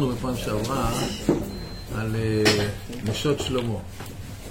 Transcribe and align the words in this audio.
דיברנו 0.00 0.16
בפעם 0.16 0.36
שעברה 0.36 0.90
על 1.94 2.16
אה, 2.16 2.68
נשות 3.04 3.40
שלמה, 3.40 3.78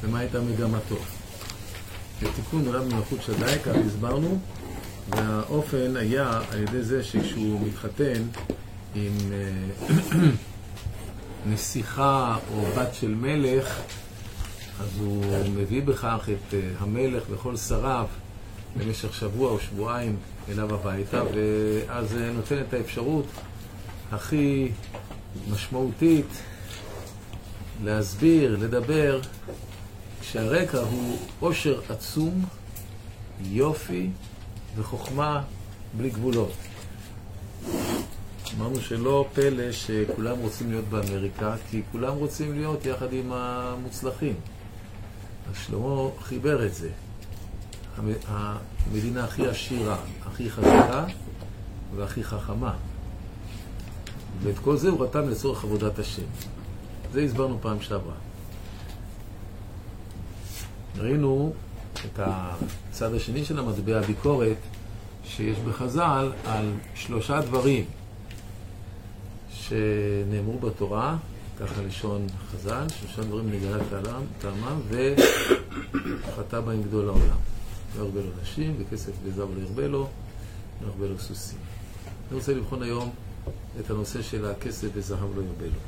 ומה 0.02 0.20
הייתה 0.20 0.42
מגמתו. 0.42 0.96
לתיקון 2.22 2.68
עולם 2.68 2.96
מלכות 2.96 3.22
שדי, 3.22 3.60
כך 3.66 3.72
הסברנו, 3.86 4.40
והאופן 5.10 5.96
היה 5.96 6.42
על 6.52 6.62
ידי 6.62 6.84
זה 6.84 7.04
שכשהוא 7.04 7.68
מתחתן 7.68 8.22
עם 8.96 9.12
אה, 9.32 10.28
נסיכה 11.54 12.38
או 12.54 12.66
בת 12.78 12.94
של 12.94 13.16
מלך, 13.16 13.80
אז 14.82 14.90
הוא 15.00 15.26
מביא 15.56 15.84
בכך 15.84 16.30
את 16.30 16.54
אה, 16.54 16.60
המלך 16.80 17.24
וכל 17.30 17.58
שריו 17.58 18.08
במשך 18.78 19.14
שבוע 19.14 19.52
או 19.52 19.60
שבועיים 19.60 20.16
אליו 20.50 20.76
הביתה, 20.76 21.24
ואז 21.34 22.16
נותן 22.34 22.62
את 22.68 22.74
האפשרות 22.74 23.26
הכי 24.12 24.72
משמעותית 25.52 26.26
להסביר, 27.84 28.58
לדבר, 28.60 29.22
שהרקע 30.22 30.80
הוא 30.80 31.18
עושר 31.40 31.82
עצום, 31.90 32.46
יופי 33.42 34.10
וחוכמה 34.76 35.44
בלי 35.98 36.10
גבולות. 36.10 36.54
אמרנו 38.58 38.80
שלא 38.80 39.28
פלא 39.34 39.72
שכולם 39.72 40.38
רוצים 40.38 40.70
להיות 40.72 40.86
באמריקה, 40.86 41.56
כי 41.70 41.82
כולם 41.92 42.16
רוצים 42.16 42.54
להיות 42.54 42.86
יחד 42.86 43.14
עם 43.14 43.32
המוצלחים. 43.32 44.34
אז 45.50 45.56
שלמה 45.66 46.10
חיבר 46.22 46.66
את 46.66 46.76
זה. 46.76 46.90
המדינה 48.28 49.24
הכי 49.24 49.48
עשירה, 49.48 49.98
הכי 50.26 50.50
חזקה 50.50 51.06
והכי 51.96 52.24
חכמה. 52.24 52.74
ואת 54.44 54.60
כל 54.60 54.78
זה 54.78 54.90
הוא 54.90 55.04
רתם 55.04 55.30
לצורך 55.30 55.64
עבודת 55.64 56.00
השם. 56.00 56.24
זה 57.14 57.22
הסברנו 57.22 57.58
פעם 57.62 57.82
שעברה. 57.82 58.16
ראינו 60.98 61.54
את 62.06 62.20
הצד 62.20 63.14
השני 63.14 63.46
של 63.46 63.60
המטבע 63.60 64.00
הביקורת 64.00 64.58
שיש 65.24 65.58
בחז"ל 65.58 66.32
על 66.46 66.72
שלושה 66.96 67.42
דברים 67.42 67.86
שנאמרו 69.52 70.60
בתורה, 70.60 71.18
ככה 71.60 71.82
לשון 71.82 72.28
חז"ל, 72.52 72.86
שלושה 73.00 73.22
דברים 73.22 73.52
נגלה 73.52 73.78
טעמם 74.40 74.80
וחטא 74.90 76.60
בהם 76.60 76.84
גדול 76.84 77.10
העולם. 77.10 77.38
לא 77.98 78.04
ירבה 78.04 78.20
לו 78.22 78.30
נשים, 78.42 78.76
וכסף 78.80 79.12
וזהב 79.24 79.48
לא 79.58 79.62
ירבה 79.62 79.88
לו, 79.88 80.08
לא 80.82 80.88
ירבה 80.88 81.08
לו 81.08 81.20
סוסים. 81.20 81.60
אני 82.30 82.38
רוצה 82.38 82.54
לבחון 82.54 82.84
היום 82.84 83.10
את 83.80 83.90
הנושא 83.90 84.22
של 84.22 84.46
הכסף 84.46 84.88
וזהב 84.94 85.38
לא 85.38 85.42
ירבה 85.42 85.66
לו. 85.66 85.80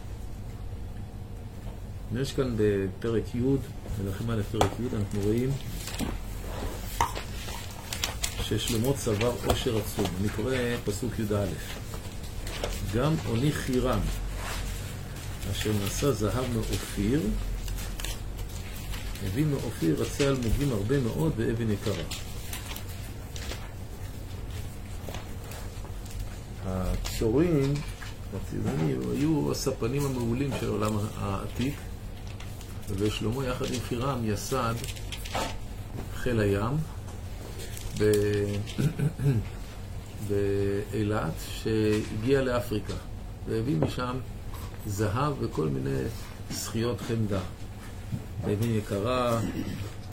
יש 2.21 2.33
כאן 2.33 2.55
בפרק 2.57 3.35
י', 3.35 3.39
מלכים 4.03 4.29
א' 4.29 4.41
פרק 4.51 4.71
י', 4.79 4.95
אנחנו 4.95 5.21
רואים 5.21 5.49
ששלמה 8.41 8.93
צבר 8.93 9.31
עושר 9.45 9.77
עצום. 9.77 10.05
אני 10.21 10.29
קורא 10.29 10.55
פסוק 10.85 11.19
י"א: 11.19 11.45
גם 12.93 13.13
עוני 13.27 13.51
חירם, 13.51 13.99
אשר 15.51 15.71
נשא 15.85 16.11
זהב 16.11 16.45
מאופיר, 16.53 17.21
הביא 19.25 19.45
מאופיר 19.45 20.01
רצה 20.01 20.27
אלמוגים 20.27 20.71
הרבה 20.71 20.99
מאוד 20.99 21.33
ואבן 21.37 21.71
יקרה. 21.71 22.03
הצורים, 27.21 27.73
הציונים, 28.35 29.01
היו 29.11 29.51
הספנים 29.51 30.05
המעולים 30.05 30.49
של 30.59 30.67
העולם 30.67 30.93
העתיק, 31.17 31.73
ושלמה 32.89 33.45
יחד 33.45 33.65
עם 33.65 33.79
חירם 33.87 34.19
יסד 34.23 34.73
חיל 36.15 36.39
הים 36.39 36.77
באילת, 40.27 41.33
שהגיע 41.47 42.41
לאפריקה, 42.41 42.93
והביא 43.47 43.77
משם 43.77 44.17
זהב 44.87 45.33
וכל 45.39 45.67
מיני 45.67 45.99
זכיות 46.51 47.01
חמדה. 47.01 47.41
אבן 48.45 48.69
יקרה, 48.69 49.39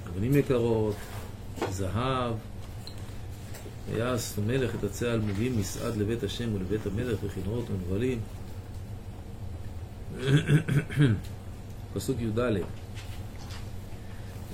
אבנים 0.08 0.34
יקרות, 0.34 0.96
זהב. 1.70 2.34
ויעש 3.90 4.38
המלך 4.38 4.74
את 4.74 4.84
עצי 4.84 5.06
האלמוגים 5.06 5.60
מסעד 5.60 5.96
לבית 5.96 6.22
השם 6.22 6.54
ולבית 6.54 6.86
המלך 6.86 7.18
וכנרות 7.24 7.64
ונבלים. 7.70 8.20
פסוק 11.94 12.20
י"ד 12.20 12.38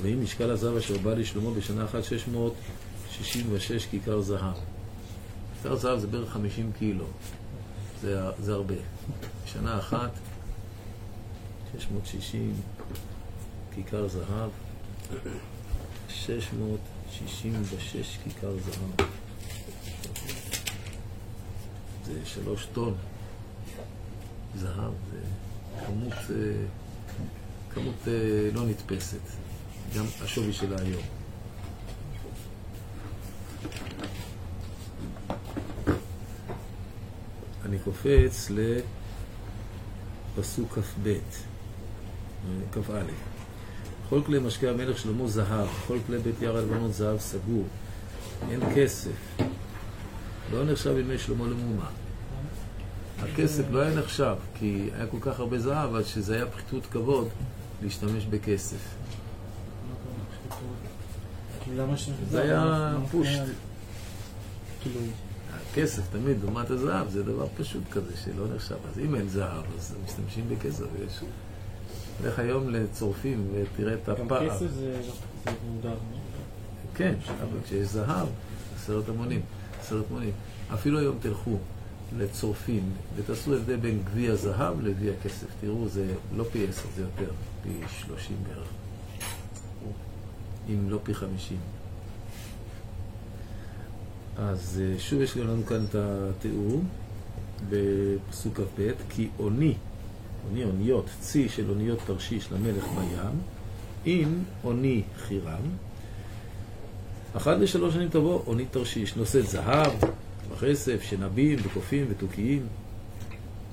ואם 0.02 0.22
משקל 0.22 0.50
הזהב 0.50 0.76
אשר 0.76 0.98
בא 0.98 1.14
לשלמה 1.14 1.50
בשנה 1.50 1.84
אחת 1.84 2.04
666 2.04 3.86
כיכר 3.86 4.20
זהב. 4.20 4.54
כיכר 5.56 5.76
זהב 5.76 5.98
זה 5.98 6.06
בערך 6.06 6.30
50 6.30 6.72
קילו, 6.78 7.06
זה, 8.02 8.20
זה 8.38 8.52
הרבה. 8.52 8.74
בשנה 9.44 9.78
אחת 9.78 10.10
660 11.72 12.54
כיכר 13.74 14.08
זהב, 14.08 14.50
666 16.08 18.18
כיכר 18.24 18.52
זהב. 18.64 19.08
זה 22.04 22.12
שלוש 22.24 22.66
טון 22.72 22.94
זהב, 24.56 24.92
זה 25.12 25.18
כמות, 25.86 26.12
אה, 26.12 26.66
כמות 27.74 27.94
אה, 28.08 28.50
לא 28.54 28.66
נתפסת, 28.66 29.18
גם 29.96 30.04
השווי 30.22 30.52
שלה 30.52 30.76
היום. 30.82 31.02
אני 37.64 37.78
קופץ 37.78 38.50
לפסוק 40.36 40.78
כ"ב, 40.78 41.18
כ"א. 42.72 43.02
כל 44.08 44.20
כלי 44.26 44.38
משקה 44.38 44.70
המלך 44.70 44.98
שלמה 44.98 45.28
זהב, 45.28 45.68
כל 45.86 45.98
כלי 46.06 46.18
בית 46.18 46.42
יער 46.42 46.56
הלבנות 46.56 46.94
זהב 46.94 47.18
סגור, 47.18 47.64
אין 48.50 48.60
כסף. 48.76 49.43
לא 50.54 50.64
נחשב 50.64 50.98
ימי 50.98 51.18
שלמה 51.18 51.44
למומה. 51.44 51.86
הכסף 53.22 53.64
לא 53.70 53.80
היה 53.80 53.94
נחשב, 53.94 54.34
כי 54.54 54.88
היה 54.96 55.06
כל 55.06 55.16
כך 55.20 55.40
הרבה 55.40 55.58
זהב, 55.58 55.94
אז 55.94 56.06
שזה 56.06 56.34
היה 56.34 56.46
פחיתות 56.46 56.86
כבוד 56.86 57.28
להשתמש 57.82 58.24
בכסף. 58.24 58.94
זה 62.30 62.42
היה 62.42 62.92
פושט. 63.10 63.42
הכסף 65.54 66.02
תמיד, 66.12 66.36
לעומת 66.42 66.70
הזהב, 66.70 67.10
זה 67.10 67.22
דבר 67.22 67.46
פשוט 67.56 67.82
כזה 67.90 68.16
שלא 68.24 68.44
נחשב. 68.56 68.76
אז 68.90 68.98
אם 68.98 69.14
אין 69.14 69.28
זהב, 69.28 69.62
אז 69.78 69.94
משתמשים 70.04 70.48
בכסף. 70.48 70.84
יש... 71.06 71.20
לך 72.24 72.38
היום 72.38 72.70
לצורפים 72.70 73.48
ותראה 73.54 73.94
את 73.94 74.08
הפער. 74.08 74.44
גם 74.44 74.50
כסף 74.50 74.66
זה 74.70 75.00
מוגדר. 75.68 75.94
כן, 76.94 77.14
אבל 77.26 77.58
כשיש 77.64 77.88
זהב, 77.88 78.26
עשרת 78.76 79.08
המונים, 79.08 79.40
עשרת 79.84 80.04
מונים. 80.10 80.32
אפילו 80.74 80.98
היום 80.98 81.16
תלכו 81.20 81.58
לצורפים 82.18 82.90
ותעשו 83.16 83.54
הבדל 83.54 83.76
בין 83.76 84.02
גביע 84.04 84.34
זהב 84.34 84.80
לגביע 84.80 85.12
כסף. 85.22 85.46
תראו, 85.60 85.88
זה 85.88 86.06
לא 86.36 86.44
פי 86.52 86.66
עשר, 86.68 86.88
זה 86.96 87.02
יותר, 87.02 87.32
פי 87.62 87.70
שלושים 87.88 88.36
בערך. 88.48 88.68
אם 90.68 90.90
לא 90.90 90.98
פי 91.02 91.14
חמישים. 91.14 91.58
אז 94.36 94.82
אה, 94.84 94.98
שוב 94.98 95.20
יש 95.20 95.36
לנו 95.36 95.66
כאן 95.66 95.84
את 95.90 95.94
התיאור 95.94 96.82
בפסוק 97.70 98.60
כ"ב, 98.60 98.90
כי 99.08 99.28
אוני 99.38 99.74
אוני 100.48 100.64
אוניות, 100.64 101.06
צי 101.20 101.48
של 101.48 101.70
אוניות 101.70 101.98
תרשיש 102.06 102.52
למלך 102.52 102.84
בים, 102.84 103.40
עם 104.04 104.42
אוני 104.64 105.02
חירם. 105.16 105.62
אחת 107.36 107.58
לשלוש 107.58 107.94
שנים 107.94 108.08
תבוא 108.08 108.42
אונית 108.46 108.68
תרשיש, 108.70 109.16
נושאת 109.16 109.46
זהב, 109.46 109.92
וכסף, 110.52 111.02
שנבים, 111.02 111.58
וקופים 111.62 112.06
ותוכיים. 112.10 112.66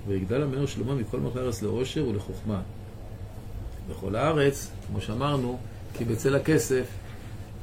ויגדל 0.07 0.41
המלך 0.41 0.69
שלמה 0.69 0.95
מכל 0.95 1.19
מלכי 1.19 1.39
הארץ 1.39 1.61
לאושר 1.61 2.07
ולחוכמה. 2.07 2.61
בכל 3.89 4.15
הארץ, 4.15 4.71
כמו 4.87 5.01
שאמרנו, 5.01 5.57
כי 5.93 6.05
בצל 6.05 6.35
הכסף, 6.35 6.85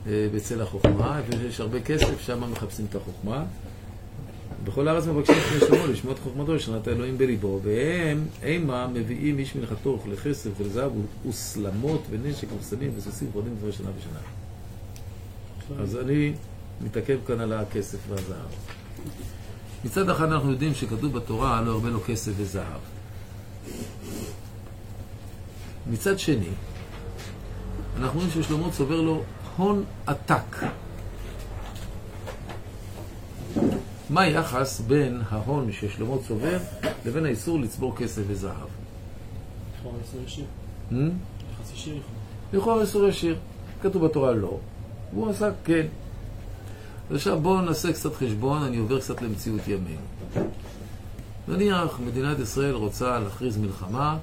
אה, 0.06 0.28
בצל 0.34 0.62
החוכמה, 0.62 1.20
שיש 1.30 1.60
הרבה 1.60 1.80
כסף, 1.80 2.20
שם 2.20 2.50
מחפשים 2.50 2.86
את 2.90 2.94
החוכמה. 2.94 3.44
בכל 4.64 4.88
הארץ 4.88 5.06
מבקשים 5.06 5.36
לפני 5.36 5.68
שלמה 5.68 5.86
לשמוע 5.86 6.14
את 6.14 6.18
חוכמתו 6.18 6.54
לשנת 6.54 6.88
האלוהים 6.88 7.18
בליבו, 7.18 7.60
והם 7.62 8.26
אימה 8.42 8.86
מביאים 8.86 9.38
איש 9.38 9.56
מנחתו 9.56 9.90
אוכלי 9.90 10.16
כסף 10.16 10.50
ולזהב 10.58 10.92
וסלמות 11.28 12.02
ונשק 12.10 12.48
ופסמים 12.56 12.90
וסוסים 12.96 13.28
ורדים 13.32 13.54
דבר 13.60 13.70
שנה 13.70 13.88
בשנה. 13.98 14.47
אז 15.80 15.96
אני 15.96 16.32
מתעכב 16.80 17.18
כאן 17.26 17.40
על 17.40 17.52
הכסף 17.52 17.98
והזהב. 18.08 18.48
מצד 19.84 20.10
אחד 20.10 20.32
אנחנו 20.32 20.50
יודעים 20.50 20.74
שכתוב 20.74 21.12
בתורה 21.12 21.60
לא 21.60 21.70
הרבה 21.70 21.88
לו 21.88 22.00
כסף 22.06 22.32
וזהב. 22.36 22.80
מצד 25.90 26.18
שני, 26.18 26.50
אנחנו 27.96 28.20
רואים 28.20 28.32
ששלמה 28.34 28.70
צובר 28.72 29.00
לו 29.00 29.22
הון 29.56 29.84
עתק. 30.06 30.56
מה 34.10 34.20
היחס 34.20 34.80
בין 34.80 35.22
ההון 35.30 35.72
ששלמה 35.72 36.14
צובר 36.28 36.58
לבין 37.06 37.24
האיסור 37.24 37.60
לצבור 37.60 37.96
כסף 37.96 38.22
וזהב? 38.26 38.68
לכאורה 39.78 39.96
איסור 40.02 40.20
ישיר. 40.26 40.44
Hmm? 40.90 40.94
ישיר. 41.74 42.00
לכאורה 42.52 42.82
איסור 42.82 43.08
ישיר. 43.08 43.36
כתוב 43.82 44.04
בתורה 44.04 44.32
לא, 44.32 44.58
והוא 45.12 45.30
עשה 45.30 45.50
כן. 45.64 45.86
עכשיו 47.10 47.40
בואו 47.40 47.60
נעשה 47.60 47.92
קצת 47.92 48.14
חשבון, 48.14 48.62
אני 48.62 48.76
עובר 48.76 49.00
קצת 49.00 49.22
למציאות 49.22 49.60
ימינו. 49.68 50.00
נניח 51.48 52.00
מדינת 52.06 52.38
ישראל 52.38 52.74
רוצה 52.74 53.18
להכריז 53.18 53.56
מלחמה 53.56 54.18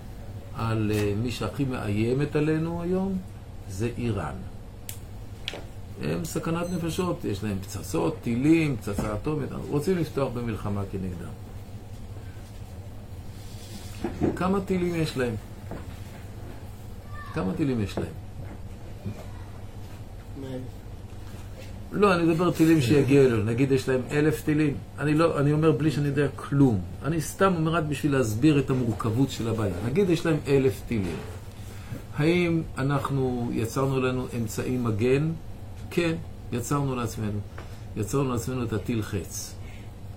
על 0.57 0.91
אה, 0.95 1.13
מי 1.23 1.31
שהכי 1.31 1.65
מאיימת 1.65 2.35
עלינו 2.35 2.81
היום, 2.81 3.17
זה 3.69 3.89
איראן. 3.97 4.35
הם 6.01 6.25
סכנת 6.25 6.65
נפשות, 6.71 7.25
יש 7.25 7.43
להם 7.43 7.57
פצצות, 7.61 8.15
טילים, 8.23 8.77
פצצה 8.77 9.13
אטומית, 9.13 9.49
רוצים 9.69 9.97
לפתוח 9.97 10.29
במלחמה 10.33 10.81
כנגדם. 10.91 11.31
כמה 14.35 14.61
טילים 14.61 14.95
יש 14.95 15.17
להם? 15.17 15.35
כמה 17.33 17.53
טילים 17.53 17.81
יש 17.81 17.97
להם? 17.97 18.24
לא, 21.91 22.15
אני 22.15 22.23
מדבר 22.23 22.51
טילים 22.51 22.81
שיגיעו 22.81 23.25
אלינו, 23.25 23.43
נגיד 23.43 23.71
יש 23.71 23.89
להם 23.89 24.01
אלף 24.11 24.41
טילים. 24.41 24.73
אני, 24.99 25.13
לא, 25.13 25.39
אני 25.39 25.53
אומר 25.53 25.71
בלי 25.71 25.91
שאני 25.91 26.07
יודע 26.07 26.27
כלום. 26.35 26.81
אני 27.03 27.21
סתם 27.21 27.53
אומר 27.55 27.71
רק 27.71 27.83
בשביל 27.83 28.11
להסביר 28.11 28.59
את 28.59 28.69
המורכבות 28.69 29.29
של 29.29 29.47
הבעיה. 29.47 29.73
נגיד 29.85 30.09
יש 30.09 30.25
להם 30.25 30.37
אלף 30.47 30.81
טילים. 30.87 31.15
האם 32.17 32.61
אנחנו 32.77 33.49
יצרנו 33.53 33.99
לנו 33.99 34.27
אמצעי 34.37 34.77
מגן? 34.77 35.31
כן, 35.89 36.15
יצרנו 36.51 36.95
לעצמנו. 36.95 37.39
יצרנו 37.97 38.31
לעצמנו 38.31 38.63
את 38.63 38.73
הטיל 38.73 39.01
חץ, 39.01 39.55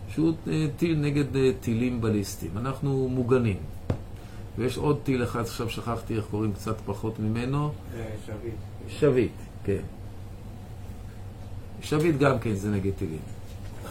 שהוא 0.09 0.33
אה, 0.49 0.67
טיל 0.77 0.99
נגד 0.99 1.37
אה, 1.37 1.51
טילים 1.61 2.01
בליסטיים. 2.01 2.59
אנחנו 2.59 3.09
מוגנים. 3.09 3.57
ויש 4.59 4.77
עוד 4.77 4.99
טיל 5.03 5.23
אחד, 5.23 5.41
עכשיו 5.41 5.71
שכחתי 5.71 6.17
איך 6.17 6.25
קוראים 6.31 6.53
קצת 6.53 6.77
פחות 6.87 7.19
ממנו. 7.19 7.73
שביט. 8.27 8.55
שביט, 8.89 9.33
כן. 9.65 9.83
שביט 11.83 12.17
גם 12.19 12.39
כן 12.39 12.55
זה 12.55 12.71
נגד 12.71 12.93
טילים. 12.99 13.19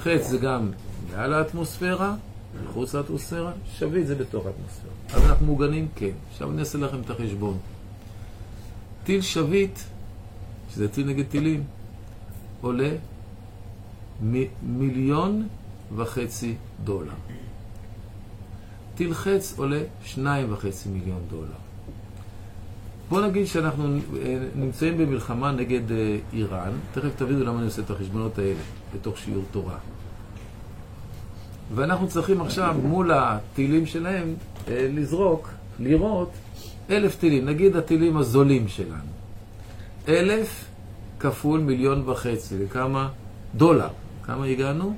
חץ 0.02 0.28
זה 0.28 0.38
גם 0.38 0.72
מעל 1.12 1.34
האטמוספירה, 1.34 2.16
מחוץ 2.64 2.96
לאטמוספירה, 2.96 3.52
שביט 3.78 4.08
זה 4.08 4.16
בתוך 4.16 4.46
האטמוספירה. 4.46 4.94
אז 5.14 5.30
אנחנו 5.32 5.46
מוגנים? 5.46 5.88
כן. 5.96 6.10
עכשיו 6.32 6.52
אני 6.52 6.60
אעשה 6.60 6.78
לכם 6.78 7.02
את 7.06 7.10
החשבון. 7.10 7.58
טיל 9.04 9.22
שביט, 9.22 9.80
שזה 10.74 10.88
טיל 10.88 11.08
נגד 11.08 11.26
טילים, 11.30 11.64
עולה 12.62 12.90
מ- 14.24 14.44
מיליון 14.80 15.48
וחצי 15.96 16.56
דולר. 16.84 17.14
טיל 18.96 19.14
חץ 19.14 19.54
עולה 19.58 19.80
שניים 20.04 20.54
וחצי 20.54 20.90
מיליון 20.90 21.20
דולר. 21.30 21.67
בוא 23.10 23.22
נגיד 23.22 23.48
שאנחנו 23.48 23.98
אה, 24.22 24.38
נמצאים 24.56 24.98
במלחמה 24.98 25.52
נגד 25.52 25.92
אה, 25.92 26.18
איראן, 26.34 26.72
תכף 26.94 27.10
תבינו 27.16 27.44
למה 27.44 27.58
אני 27.58 27.66
עושה 27.66 27.82
את 27.82 27.90
החשבונות 27.90 28.40
האלה 28.40 28.60
בתוך 28.96 29.18
שיעור 29.18 29.44
תורה. 29.52 29.78
ואנחנו 31.76 32.08
צריכים 32.08 32.42
עכשיו 32.42 32.76
מול 32.84 33.12
הטילים 33.12 33.86
שלהם 33.86 34.36
אה, 34.68 34.88
לזרוק, 34.94 35.50
לירות 35.80 36.32
אלף 36.90 37.16
טילים, 37.20 37.46
נגיד 37.46 37.76
הטילים 37.76 38.18
הזולים 38.18 38.68
שלנו. 38.68 39.12
אלף 40.08 40.66
כפול 41.20 41.60
מיליון 41.60 42.10
וחצי, 42.10 42.64
לכמה? 42.64 43.10
דולר. 43.56 43.90
כמה 44.24 44.46
הגענו? 44.46 44.98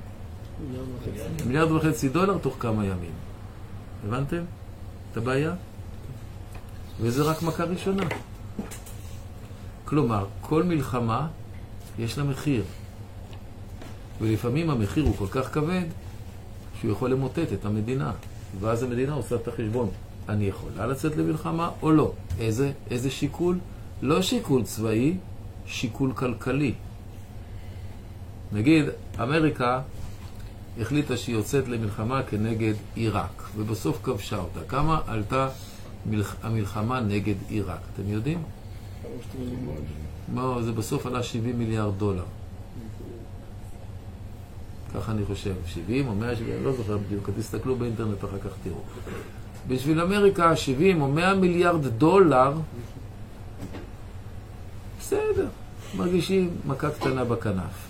מיליארד 1.45 1.71
וחצי 1.71 2.09
דולר 2.09 2.37
תוך 2.37 2.55
כמה 2.59 2.85
ימים. 2.85 3.11
הבנתם 4.07 4.41
את 5.11 5.17
הבעיה? 5.17 5.53
וזה 7.01 7.23
רק 7.23 7.41
מכה 7.41 7.63
ראשונה. 7.63 8.03
כלומר, 9.85 10.25
כל 10.41 10.63
מלחמה 10.63 11.27
יש 11.99 12.17
לה 12.17 12.23
מחיר. 12.23 12.63
ולפעמים 14.21 14.69
המחיר 14.69 15.03
הוא 15.03 15.15
כל 15.17 15.27
כך 15.31 15.53
כבד, 15.53 15.85
שהוא 16.79 16.91
יכול 16.91 17.11
למוטט 17.11 17.53
את 17.53 17.65
המדינה. 17.65 18.11
ואז 18.59 18.83
המדינה 18.83 19.13
עושה 19.13 19.35
את 19.35 19.47
החשבון. 19.47 19.89
אני 20.29 20.45
יכולה 20.45 20.87
לצאת 20.87 21.17
למלחמה 21.17 21.69
או 21.81 21.91
לא? 21.91 22.13
איזה, 22.39 22.71
איזה 22.91 23.11
שיקול? 23.11 23.59
לא 24.01 24.21
שיקול 24.21 24.63
צבאי, 24.63 25.17
שיקול 25.65 26.13
כלכלי. 26.13 26.73
נגיד, 28.51 28.85
אמריקה 29.21 29.81
החליטה 30.81 31.17
שהיא 31.17 31.35
יוצאת 31.35 31.67
למלחמה 31.67 32.23
כנגד 32.23 32.73
עיראק, 32.95 33.43
ובסוף 33.57 33.99
כבשה 34.03 34.37
אותה. 34.37 34.59
כמה 34.67 35.01
עלתה. 35.07 35.49
המלחמה 36.43 36.99
נגד 36.99 37.35
עיראק? 37.49 37.79
אתם 37.93 38.09
יודעים? 38.09 38.43
מה, 40.33 40.61
זה 40.61 40.71
בסוף 40.71 41.05
עלה 41.05 41.23
70 41.23 41.59
מיליארד 41.59 41.97
דולר. 41.97 42.23
ככה 44.95 45.11
אני 45.11 45.25
חושב, 45.25 45.53
70 45.65 46.07
או 46.07 46.15
170, 46.15 46.55
אני 46.55 46.63
לא 46.63 46.73
זוכר 46.73 46.97
בדיוק, 46.97 47.29
תסתכלו 47.37 47.75
באינטרנט 47.75 48.23
אחר 48.23 48.39
כך 48.39 48.51
תראו. 48.63 48.81
בשביל 49.67 50.01
אמריקה 50.01 50.55
70 50.55 51.01
או 51.01 51.07
100 51.07 51.35
מיליארד 51.35 51.87
דולר, 51.87 52.53
בסדר, 54.99 55.47
מרגישים 55.97 56.49
מכה 56.65 56.89
קטנה 56.89 57.25
בכנף. 57.25 57.89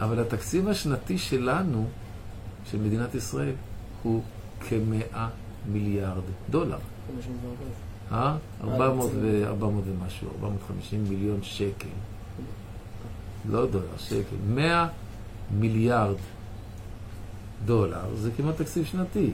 אבל 0.00 0.20
התקציב 0.20 0.68
השנתי 0.68 1.18
שלנו, 1.18 1.88
של 2.70 2.78
מדינת 2.78 3.14
ישראל, 3.14 3.54
הוא 4.02 4.22
כ-100 4.60 5.16
מיליארד 5.72 6.22
דולר. 6.50 6.78
חמישים 7.12 7.38
וארבע. 7.42 8.26
אה? 8.26 8.36
400 8.60 9.10
ו... 9.14 9.46
400 9.46 9.84
ומשהו, 9.86 10.28
450 10.42 11.04
מיליון 11.08 11.38
שקל. 11.42 11.88
לא 13.50 13.66
דולר, 13.66 13.96
שקל. 13.98 14.36
100 14.48 14.88
מיליארד 15.58 16.16
דולר 17.64 18.14
זה 18.16 18.30
כמעט 18.36 18.56
תקציב 18.56 18.84
שנתי. 18.84 19.30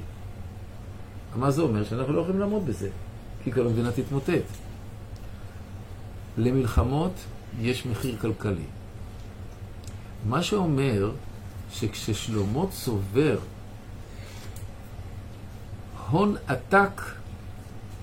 מה 1.36 1.50
זה 1.50 1.62
אומר? 1.62 1.84
שאנחנו 1.84 2.12
לא 2.12 2.20
יכולים 2.20 2.40
לעמוד 2.40 2.66
בזה, 2.66 2.88
כי 3.44 3.52
כל 3.52 3.66
המדינה 3.66 3.92
תתמוטט. 3.92 4.30
למלחמות 6.38 7.12
יש 7.60 7.86
מחיר 7.86 8.16
כלכלי. 8.20 8.64
מה 10.28 10.42
שאומר 10.42 11.10
שכששלמה 11.70 12.64
צובר 12.70 13.38
הון 16.10 16.36
עתק, 16.46 17.02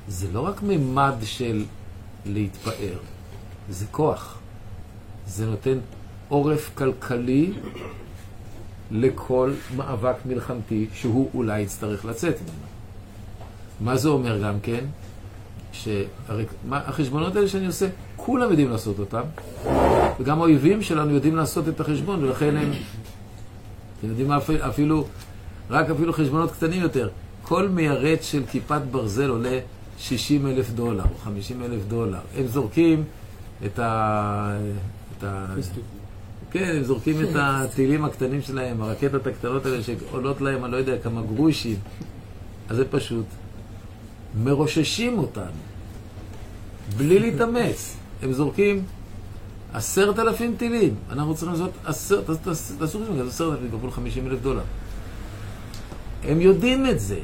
זה 0.07 0.27
לא 0.33 0.39
רק 0.39 0.63
ממד 0.63 1.15
של 1.23 1.65
להתפאר, 2.25 2.97
זה 3.69 3.85
כוח. 3.91 4.37
זה 5.27 5.45
נותן 5.45 5.77
עורף 6.29 6.69
כלכלי 6.75 7.53
לכל 8.91 9.53
מאבק 9.75 10.15
מלחמתי 10.25 10.87
שהוא 10.93 11.29
אולי 11.33 11.61
יצטרך 11.61 12.05
לצאת 12.05 12.35
ממנו. 12.41 12.71
מה 13.79 13.97
זה 13.97 14.09
אומר 14.09 14.43
גם 14.43 14.59
כן? 14.63 14.85
שהחשבונות 15.71 17.35
האלה 17.35 17.47
שאני 17.47 17.65
עושה, 17.65 17.87
כולם 18.15 18.49
יודעים 18.49 18.69
לעשות 18.69 18.99
אותם, 18.99 19.21
וגם 20.19 20.39
האויבים 20.39 20.81
שלנו 20.81 21.11
יודעים 21.13 21.35
לעשות 21.35 21.67
את 21.67 21.79
החשבון, 21.79 22.23
ולכן 22.23 22.57
הם, 22.57 22.71
אתם 23.99 24.07
יודעים 24.07 24.27
מה, 24.27 24.39
אפילו, 24.69 25.07
רק 25.69 25.89
אפילו 25.89 26.13
חשבונות 26.13 26.51
קטנים 26.51 26.81
יותר. 26.81 27.09
כל 27.43 27.69
מיירט 27.69 28.23
של 28.23 28.43
כיפת 28.51 28.81
ברזל 28.91 29.29
עולה 29.29 29.59
60 29.97 30.47
אלף 30.47 30.69
דולר 30.69 31.03
או 31.03 31.17
50 31.23 31.63
אלף 31.63 31.81
דולר. 31.87 32.19
הם 32.37 32.47
זורקים 32.47 33.03
את 33.65 33.79
ה... 33.79 34.57
את 35.17 35.23
ה... 35.23 35.45
כן, 36.51 36.73
הם 36.77 36.83
זורקים 36.83 37.21
את 37.21 37.29
הטילים 37.35 38.05
הקטנים 38.05 38.41
שלהם, 38.41 38.81
הרקטות 38.81 39.27
הקטנות 39.27 39.65
האלה 39.65 39.83
שעולות 39.83 40.41
להם, 40.41 40.65
אני 40.65 40.71
לא 40.71 40.77
יודע, 40.77 40.97
כמה 40.97 41.21
גרושים. 41.21 41.75
אז 42.69 42.77
זה 42.77 42.85
פשוט. 42.85 43.25
מרוששים 44.43 45.17
אותנו, 45.17 45.61
בלי 46.97 47.19
להתאמץ. 47.19 47.95
הם 48.21 48.33
זורקים 48.33 48.83
עשרת 49.73 50.19
אלפים 50.19 50.55
טילים. 50.57 50.95
אנחנו 51.09 51.35
צריכים 51.35 51.51
לעשות 51.51 51.71
עשרת, 51.85 52.25
תעשו 52.79 52.99
חשבון, 52.99 53.27
עשרת 53.27 53.53
אלפים 53.53 53.77
כפול 53.77 53.91
חמישים 53.91 54.27
אלף 54.27 54.41
דולר. 54.41 54.61
הם 56.23 56.41
יודעים 56.41 56.85
את 56.85 56.99
זה. 56.99 57.19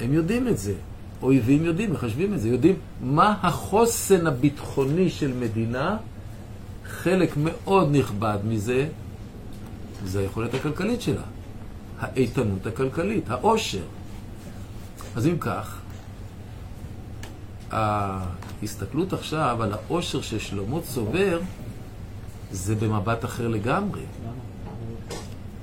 הם 0.00 0.12
יודעים 0.12 0.48
את 0.48 0.58
זה. 0.58 0.74
אויבים 1.22 1.64
יודעים, 1.64 1.92
מחשבים 1.92 2.34
את 2.34 2.40
זה, 2.40 2.48
יודעים 2.48 2.74
מה 3.00 3.38
החוסן 3.42 4.26
הביטחוני 4.26 5.10
של 5.10 5.32
מדינה, 5.34 5.96
חלק 6.86 7.34
מאוד 7.36 7.88
נכבד 7.96 8.38
מזה, 8.44 8.88
זה 10.04 10.20
היכולת 10.20 10.54
הכלכלית 10.54 11.00
שלה. 11.00 11.22
האיתנות 12.00 12.66
הכלכלית, 12.66 13.30
העושר. 13.30 13.84
אז 15.16 15.26
אם 15.26 15.38
כך, 15.40 15.80
ההסתכלות 17.70 19.12
עכשיו 19.12 19.62
על 19.62 19.72
העושר 19.72 20.20
ששלמה 20.20 20.80
צובר, 20.80 21.40
זה 22.52 22.74
במבט 22.74 23.24
אחר 23.24 23.48
לגמרי. 23.48 24.00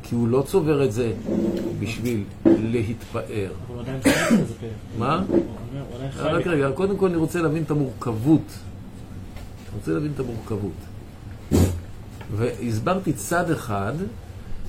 כי 0.10 0.16
הוא 0.16 0.28
לא 0.28 0.42
צובר 0.48 0.86
את 0.86 0.92
זה 0.92 1.14
בשביל 1.80 2.24
להתפאר. 2.46 3.52
פרק. 3.68 4.06
מה? 4.98 5.24
רק. 6.18 6.48
רגע, 6.48 6.72
קודם 6.72 6.98
כל 6.98 7.08
אני 7.08 7.16
רוצה 7.16 7.42
להבין 7.42 7.64
את 7.64 7.72
המורכבות. 7.72 8.42
אני 8.42 9.80
רוצה 9.80 9.92
להבין 9.92 10.12
את 10.16 10.20
המורכבות. 10.20 10.72
והסברתי 12.36 13.14
צד 13.14 13.52
אחד, 13.52 13.94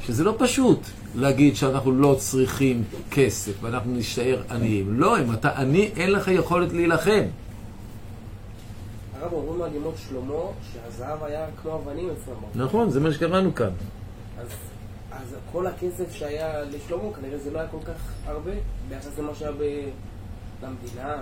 שזה 0.07 0.25
לא 0.25 0.35
פשוט 0.39 0.81
להגיד 1.15 1.57
שאנחנו 1.57 1.93
לא 1.93 2.17
צריכים 2.19 2.85
כסף 3.11 3.53
ואנחנו 3.63 3.93
נישאר 3.93 4.43
עניים. 4.51 5.01
לא, 5.01 5.19
אם 5.21 5.33
אתה 5.33 5.61
עני, 5.61 5.91
אין 5.97 6.13
לך 6.13 6.29
יכולת 6.29 6.73
להילחם. 6.73 7.23
הרב 9.21 9.33
אומרים 9.33 9.63
על 9.63 9.75
ימות 9.75 9.95
שלמה 10.09 10.35
שהזהב 10.73 11.23
היה 11.23 11.47
כמו 11.63 11.75
אבנים 11.75 12.09
אצלם. 12.11 12.65
נכון, 12.65 12.91
זה 12.91 13.01
מה 13.01 13.13
שקראנו 13.13 13.55
כאן. 13.55 13.71
אז, 14.41 14.47
אז 15.23 15.35
כל 15.53 15.67
הכסף 15.67 16.13
שהיה 16.13 16.63
לשלמה 16.63 17.13
כנראה 17.21 17.39
זה 17.39 17.51
לא 17.51 17.59
היה 17.59 17.69
כל 17.69 17.79
כך 17.85 18.13
הרבה 18.27 18.51
ביחס 18.89 19.19
למה 19.19 19.35
שהיה 19.35 19.53
ב... 19.53 19.63
למדינה. 20.63 21.17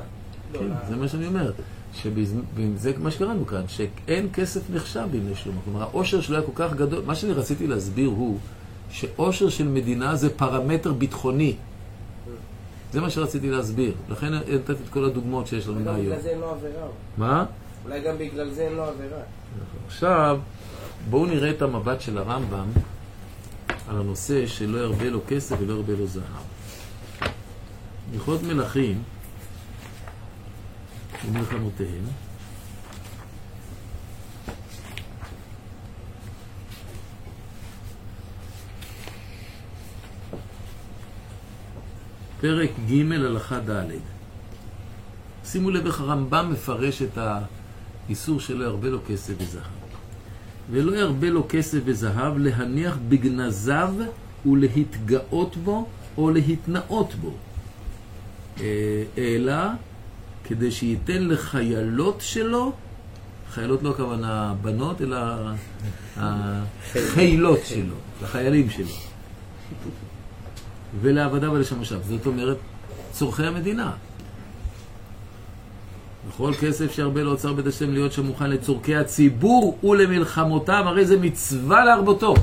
לא, 0.52 0.58
כן, 0.58 0.88
זה 0.88 0.96
מה 0.96 1.08
שאני 1.08 1.26
אומר. 1.26 1.52
שזה 1.92 2.92
מה 2.98 3.10
שקראנו 3.10 3.46
כאן, 3.46 3.62
שאין 3.68 4.28
כסף 4.32 4.60
נחשב 4.70 5.08
בימי 5.10 5.34
שלמה. 5.34 5.60
כלומר, 5.64 5.82
העושר 5.82 6.20
שלו 6.20 6.36
היה 6.36 6.46
כל 6.46 6.52
כך 6.54 6.74
גדול. 6.74 7.02
מה 7.06 7.14
שאני 7.14 7.32
רציתי 7.32 7.66
להסביר 7.66 8.08
הוא 8.08 8.38
שעושר 8.90 9.48
של 9.48 9.68
מדינה 9.68 10.16
זה 10.16 10.30
פרמטר 10.36 10.92
ביטחוני. 10.92 11.56
זה 12.92 13.00
מה 13.00 13.10
שרציתי 13.10 13.50
להסביר. 13.50 13.94
לכן 14.10 14.34
נתתי 14.34 14.72
את 14.72 14.88
כל 14.90 15.04
הדוגמאות 15.04 15.46
שיש 15.46 15.68
לנו 15.68 15.80
אולי 15.80 15.86
גם. 15.86 16.00
בגלל 16.00 16.20
זה 16.20 16.28
אין 16.28 16.38
לו 16.38 16.50
עבירה. 16.50 16.86
מה? 17.16 17.44
אולי 17.84 18.00
גם 18.00 18.18
בגלל 18.18 18.50
זה 18.50 18.62
אין 18.62 18.72
לו 18.72 18.84
עבירה. 18.84 19.20
עכשיו, 19.86 20.38
בואו 21.10 21.26
נראה 21.26 21.50
את 21.50 21.62
המבט 21.62 22.00
של 22.00 22.18
הרמב"ם 22.18 22.66
על 23.88 23.97
הנושא 23.97 24.47
שלא 24.47 24.78
ירבה 24.78 25.11
לו 25.11 25.21
כסף 25.28 25.57
ולא 25.61 25.73
ירבה 25.73 25.93
לו 25.93 26.07
זהב. 26.07 26.23
הלכות 28.12 28.43
מלכים 28.43 29.02
ומלחמותיהם 31.26 32.05
פרק 42.40 42.71
ג' 42.90 43.12
הלכה 43.12 43.61
ד' 43.61 43.90
שימו 45.45 45.71
לב 45.71 45.87
איך 45.87 46.00
הרמב"ם 46.00 46.50
מפרש 46.52 47.02
את 47.02 47.19
האיסור 48.09 48.40
שלא 48.40 48.64
ירבה 48.64 48.88
לו 48.88 48.99
כסף 49.09 49.35
וזהב. 49.38 49.75
ולא 50.70 50.96
ירבה 50.96 51.30
לו 51.30 51.46
כסף 51.49 51.78
וזהב 51.85 52.38
להניח 52.38 52.99
בגנזיו 53.08 53.94
ולהתגאות 54.46 55.56
בו 55.56 55.88
או 56.18 56.30
להתנאות 56.30 57.14
בו. 57.14 57.30
אה, 58.61 59.02
אלא 59.18 59.54
כדי 60.44 60.70
שייתן 60.70 61.25
לחיילות 61.25 62.16
שלו, 62.20 62.73
חיילות 63.50 63.82
לא 63.82 63.90
הכוונה 63.90 64.54
בנות, 64.62 65.02
אלא 65.02 65.16
החיילות 66.16 67.58
שלו, 67.64 67.94
לחיילים 68.23 68.70
שלו. 68.70 68.94
ולעבדיו 71.00 71.52
ולשמשיו. 71.52 72.00
זאת 72.08 72.26
אומרת, 72.26 72.56
צורכי 73.12 73.46
המדינה. 73.46 73.92
וכל 76.28 76.52
כסף 76.61 76.92
שירבה 76.92 77.23
לאוצר 77.23 77.52
בית 77.52 77.66
השם 77.66 77.92
להיות 77.92 78.12
שם 78.12 78.26
מוכן 78.26 78.50
לצורכי 78.50 78.97
הציבור 78.97 79.78
ולמלחמותיו, 79.85 80.83
הרי 80.87 81.06
זה 81.06 81.18
מצווה 81.18 81.85
להרבותו. 81.85 82.35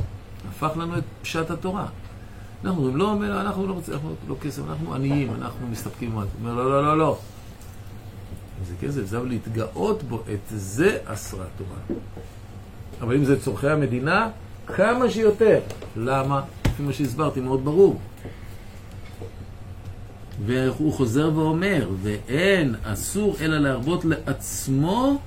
הפך 0.50 0.78
לנו 0.78 0.98
את 0.98 1.04
פשט 1.22 1.52
התורה. 1.52 1.86
אנחנו 2.66 2.82
אומרים, 2.82 2.98
לא, 2.98 3.42
אנחנו 3.42 3.68
לא 3.68 3.74
רוצים, 3.74 3.94
אנחנו 3.94 4.16
לא 4.28 4.36
כסף, 4.42 4.62
אנחנו 4.70 4.94
עניים, 4.94 5.34
אנחנו 5.42 5.68
מסתפקים 5.68 6.12
במה. 6.12 6.24
אומר, 6.42 6.56
לא, 6.56 6.70
לא, 6.70 6.84
לא, 6.84 6.98
לא. 6.98 7.18
אם 8.60 8.66
זה 8.66 8.74
כסף, 8.88 9.06
זהו 9.06 9.26
להתגאות 9.26 10.04
בו, 10.04 10.24
את 10.34 10.40
זה 10.50 10.98
אסרה 11.06 11.46
תורה. 11.58 12.00
אבל 13.02 13.16
אם 13.16 13.26
זה 13.26 13.42
צורכי 13.42 13.70
המדינה, 13.70 14.30
כמה 14.68 15.10
שיותר. 15.10 15.60
למה? 15.98 16.42
לפי 16.66 16.84
מה 16.84 16.94
שהסברתי, 16.94 17.40
מאוד 17.40 17.66
ברור. 17.66 18.00
והוא 20.46 20.94
חוזר 20.94 21.32
ואומר, 21.36 21.90
ואין 22.02 22.76
אסור 22.84 23.36
אלא 23.42 23.58
להרבות 23.58 24.06
לעצמו 24.06 25.22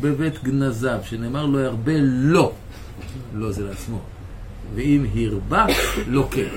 בבית 0.00 0.44
גנזיו, 0.44 0.98
שנאמר 1.04 1.46
לא 1.46 1.58
ירבה 1.58 1.92
לו, 2.00 2.52
לא 3.34 3.52
זה 3.52 3.64
לעצמו. 3.64 3.98
ואם 4.74 5.06
הרבה, 5.32 5.66
לא 6.06 6.28
כן. 6.30 6.48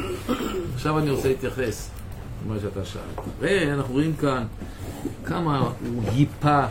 עכשיו 0.75 0.99
אני 0.99 1.09
רוצה 1.09 1.27
להתייחס 1.27 1.89
למה 2.45 2.59
שאתה 2.61 2.85
שאלת. 2.85 3.25
ואנחנו 3.39 3.93
רואים 3.93 4.15
כאן 4.15 4.43
כמה 5.25 5.59
הוא 5.59 6.03
גיפה 6.13 6.65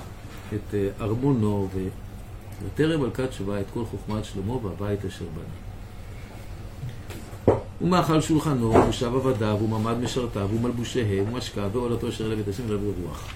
את 0.55 0.75
אה, 0.75 0.89
ארמונו, 1.01 1.69
וטרם 2.65 3.01
מלכת 3.01 3.31
תשובה 3.31 3.61
את 3.61 3.67
כל 3.75 3.85
חוכמת 3.85 4.25
שלמה 4.25 4.53
והבית 4.53 5.05
אשר 5.05 5.25
בנה. 5.25 5.72
ומאכל 7.83 8.21
שולחנו, 8.21 8.71
ומושב 8.71 9.15
עבדיו, 9.15 9.59
וממד 9.65 9.99
משרתיו, 9.99 10.49
ומלבושיהם, 10.55 11.29
ומשקע, 11.29 11.69
ועולתו 11.73 12.09
אשר 12.09 12.29
לבית 12.29 12.49
השם 12.49 12.63
ולב 12.67 12.81
רוח. 13.03 13.29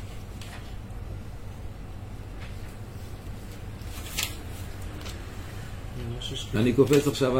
אני 6.55 6.73
קופץ 6.73 7.07
עכשיו 7.07 7.33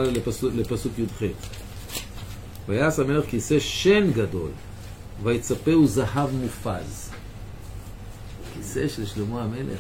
לפסוק, 0.55 0.99
י"ח. 0.99 1.23
ויעש 2.69 2.99
המלך 2.99 3.25
כיסא 3.27 3.59
שן 3.59 4.11
גדול, 4.13 4.51
ויצפהו 5.23 5.87
זהב 5.87 6.31
מופז. 6.35 7.11
כיסא 8.55 8.89
של 8.89 9.07
שלמה 9.07 9.43
המלך 9.43 9.79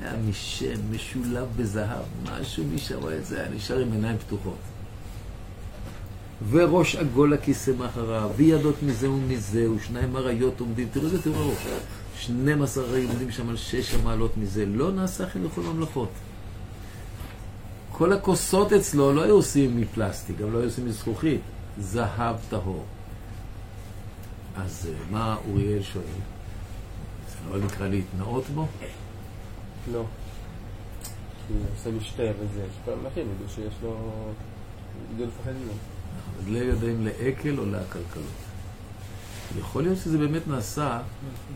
היה 0.00 0.12
משן, 0.28 0.80
משולב 0.90 1.46
בזהב, 1.56 2.04
משהו 2.24 2.64
משם, 2.74 2.98
זה 3.22 3.40
היה 3.40 3.50
נשאר 3.50 3.78
עם 3.78 3.92
עיניים 3.92 4.18
פתוחות. 4.18 4.73
וראש 6.50 6.96
עגול 6.96 7.34
הכיסא 7.34 7.70
מאחריו, 7.78 8.30
וידות 8.36 8.82
מזה 8.82 9.10
ומזה, 9.10 9.70
ושניים 9.70 10.16
אריות 10.16 10.60
עומדים, 10.60 10.88
תראו 10.92 11.04
איזה 11.04 11.22
תיאור 11.22 11.36
ארוך. 11.36 11.58
12 12.18 12.84
אריות 12.84 13.10
עומדים 13.10 13.30
שם 13.30 13.48
על 13.48 13.56
שש 13.56 13.94
המעלות 13.94 14.36
מזה, 14.36 14.66
לא 14.66 14.92
נעשה 14.92 15.26
כן 15.26 15.42
לכל 15.42 15.60
ממלכות. 15.60 16.08
כל 17.92 18.12
הכוסות 18.12 18.72
אצלו 18.72 19.12
לא 19.12 19.22
היו 19.22 19.34
עושים 19.34 19.80
מפלסטיק, 19.80 20.38
גם 20.38 20.52
לא 20.52 20.58
היו 20.58 20.66
עושים 20.66 20.86
מזכוכית, 20.86 21.40
זהב 21.78 22.36
טהור. 22.50 22.84
אז 24.56 24.88
אה, 24.90 24.98
מה 25.10 25.36
אוריאל 25.48 25.82
שואל? 25.82 26.04
זה 27.28 27.58
לא 27.58 27.64
נקרא 27.64 27.88
להתנאות 27.88 28.44
בו? 28.54 28.66
לא. 29.92 30.04
כי 31.46 31.52
הוא 31.52 31.62
עושה 31.74 31.90
משתה 31.90 32.22
וזה, 32.22 32.64
שכל 32.82 32.92
המלכים 32.92 33.26
ידעו 33.36 33.48
שיש 33.54 33.74
לו... 33.82 34.12
ידעו 35.14 35.26
לפחד 35.26 35.50
ממנו. 35.50 35.93
אז 36.38 36.48
לא 36.48 36.58
יודעים 36.58 37.06
לעקל 37.06 37.58
או 37.58 37.66
לעקלקלות. 37.66 38.24
יכול 39.58 39.82
להיות 39.82 39.98
שזה 39.98 40.18
באמת 40.18 40.48
נעשה 40.48 41.00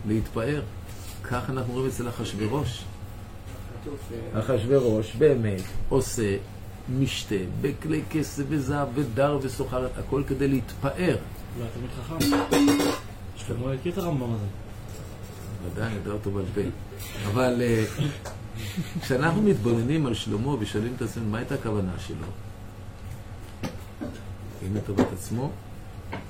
להתפאר. 0.07 0.63
כך 1.23 1.51
אנחנו 1.51 1.73
רואים 1.73 1.89
אצל 1.89 2.09
אחשוורוש. 2.09 2.85
אחשוורוש 4.35 5.15
באמת 5.17 5.63
עושה 5.89 6.37
משתה 6.99 7.35
בכלי 7.61 8.03
כסף 8.11 8.43
וזהב 8.49 8.89
ודר 8.95 9.39
וסוחרת, 9.43 9.91
הכל 9.99 10.23
כדי 10.27 10.49
להתפאר. 10.49 11.17
אולי 11.57 11.69
תמיד 11.75 11.91
חכם. 11.91 12.37
שלמה 13.37 13.73
הכיר 13.73 13.93
את 13.93 13.99
הרמב"ם 13.99 14.33
הזה. 14.35 14.45
ודאי, 15.67 15.87
אני 15.87 15.95
יודע 15.95 16.11
אותו 16.11 16.31
בעל 16.31 16.45
פה. 16.55 16.61
אבל 17.27 17.63
אה, 17.63 17.85
כשאנחנו 19.03 19.43
מתבוננים 19.43 20.07
על 20.07 20.15
שלמה 20.15 20.49
ושואלים 20.49 20.93
את 20.97 21.03
עצמנו 21.03 21.31
מה 21.31 21.39
הייתה 21.39 21.55
הכוונה 21.55 21.93
שלו, 22.07 22.27
אם 24.67 24.77
לטובת 24.77 25.07
עצמו, 25.13 25.51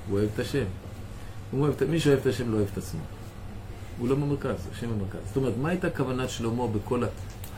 הוא 0.09 0.17
אוהב 0.19 0.29
את 0.33 0.39
השם. 0.39 0.63
הוא 1.51 1.61
אוהב, 1.61 1.73
את- 1.73 1.81
מי 1.83 1.99
שאוהב 1.99 2.19
את 2.19 2.25
השם 2.25 2.51
לא 2.51 2.57
אוהב 2.57 2.67
את 2.73 2.77
עצמו. 2.77 2.99
הוא 3.99 4.07
לא 4.09 4.15
במרכז, 4.15 4.67
השם 4.71 4.87
במרכז. 4.89 5.19
זאת 5.27 5.37
אומרת, 5.37 5.53
מה 5.61 5.69
הייתה 5.69 5.89
כוונת 5.89 6.29
שלמה 6.29 6.67
בכל 6.67 7.03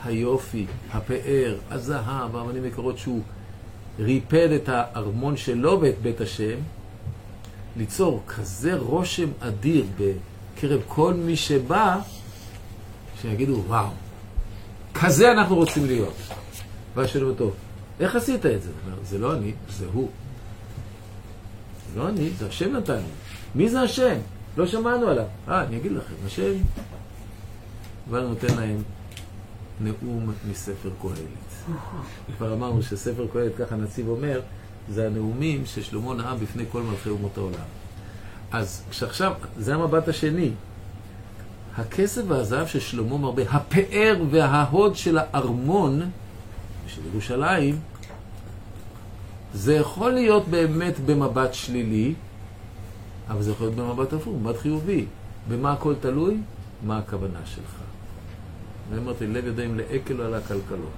היופי, 0.04 0.66
הפאר, 0.92 1.58
הזהב, 1.70 2.02
האבנים 2.36 2.66
יקרות 2.66 2.98
שהוא 2.98 3.22
ריפד 4.00 4.52
את 4.52 4.70
הארמון 4.70 5.38
שלו 5.38 5.82
ואת 5.82 5.96
בית 6.02 6.22
השם, 6.22 6.58
ליצור 7.78 8.22
כזה 8.28 8.76
רושם 8.78 9.30
אדיר 9.40 9.86
בקרב 9.98 10.82
כל 10.88 11.14
מי 11.14 11.36
שבא, 11.36 12.00
שיגידו, 13.22 13.64
וואו, 13.68 13.88
כזה 14.94 15.32
אנחנו 15.32 15.56
רוצים 15.56 15.86
להיות. 15.86 16.14
ואז 16.96 17.08
שואלים 17.10 17.30
אותו, 17.30 17.52
איך 18.00 18.16
עשית 18.16 18.46
את 18.46 18.62
זה? 18.64 18.70
זה 19.04 19.18
לא 19.18 19.34
אני, 19.34 19.52
זה 19.70 19.86
הוא. 19.94 20.10
לא 21.96 22.10
אני, 22.10 22.30
זה 22.30 22.48
השם 22.48 22.76
נתן 22.76 22.96
לי. 22.96 23.02
מי 23.56 23.70
זה 23.70 23.82
השם? 23.82 24.18
לא 24.58 24.68
שמענו 24.68 25.08
עליו. 25.08 25.26
אה, 25.48 25.64
אני 25.64 25.78
אגיד 25.78 25.92
לכם, 25.92 26.14
השם 26.26 26.54
ואני 28.10 28.28
נותן 28.28 28.56
להם 28.56 28.78
נאום 29.82 30.34
מספר 30.52 30.90
קהלת. 31.02 31.78
כבר 32.38 32.54
אמרנו 32.54 32.84
שספר 32.84 33.28
קהלת, 33.34 33.56
ככה 33.56 33.76
הנציב 33.76 34.08
אומר, 34.08 34.42
זה 34.90 35.08
הנאומים 35.08 35.66
ששלמה 35.66 36.14
נאם 36.14 36.40
בפני 36.40 36.64
כל 36.72 36.82
מלכי 36.82 37.10
אומות 37.10 37.38
העולם. 37.38 37.66
אז 38.52 38.84
כשעכשיו, 38.90 39.34
זה 39.58 39.76
המבט 39.76 40.08
השני. 40.08 40.52
הכסף 41.78 42.22
והזהב 42.28 42.68
ששלמה 42.68 43.18
מרבה, 43.18 43.44
הפאר 43.50 44.18
וההוד 44.32 44.96
של 44.96 45.18
הארמון 45.18 46.02
של 46.88 47.02
ירושלים, 47.12 47.76
זה 49.54 49.76
יכול 49.76 50.12
להיות 50.12 50.48
באמת 50.48 51.00
במבט 51.06 51.54
שלילי, 51.54 52.14
אבל 53.30 53.42
זה 53.42 53.52
יכול 53.52 53.68
להיות 53.68 53.78
במבט 53.78 54.14
הפוך, 54.14 54.34
במבט 54.34 54.58
חיובי. 54.58 55.06
במה 55.48 55.74
הכל 55.74 55.94
תלוי? 56.02 56.38
מה 56.86 56.98
הכוונה 56.98 57.40
שלך. 57.46 57.76
ואמרתי, 58.92 59.28
לב 59.28 59.48
ידיים 59.48 59.78
לעקל 59.78 60.22
על 60.22 60.34
הכלכלות. 60.34 60.92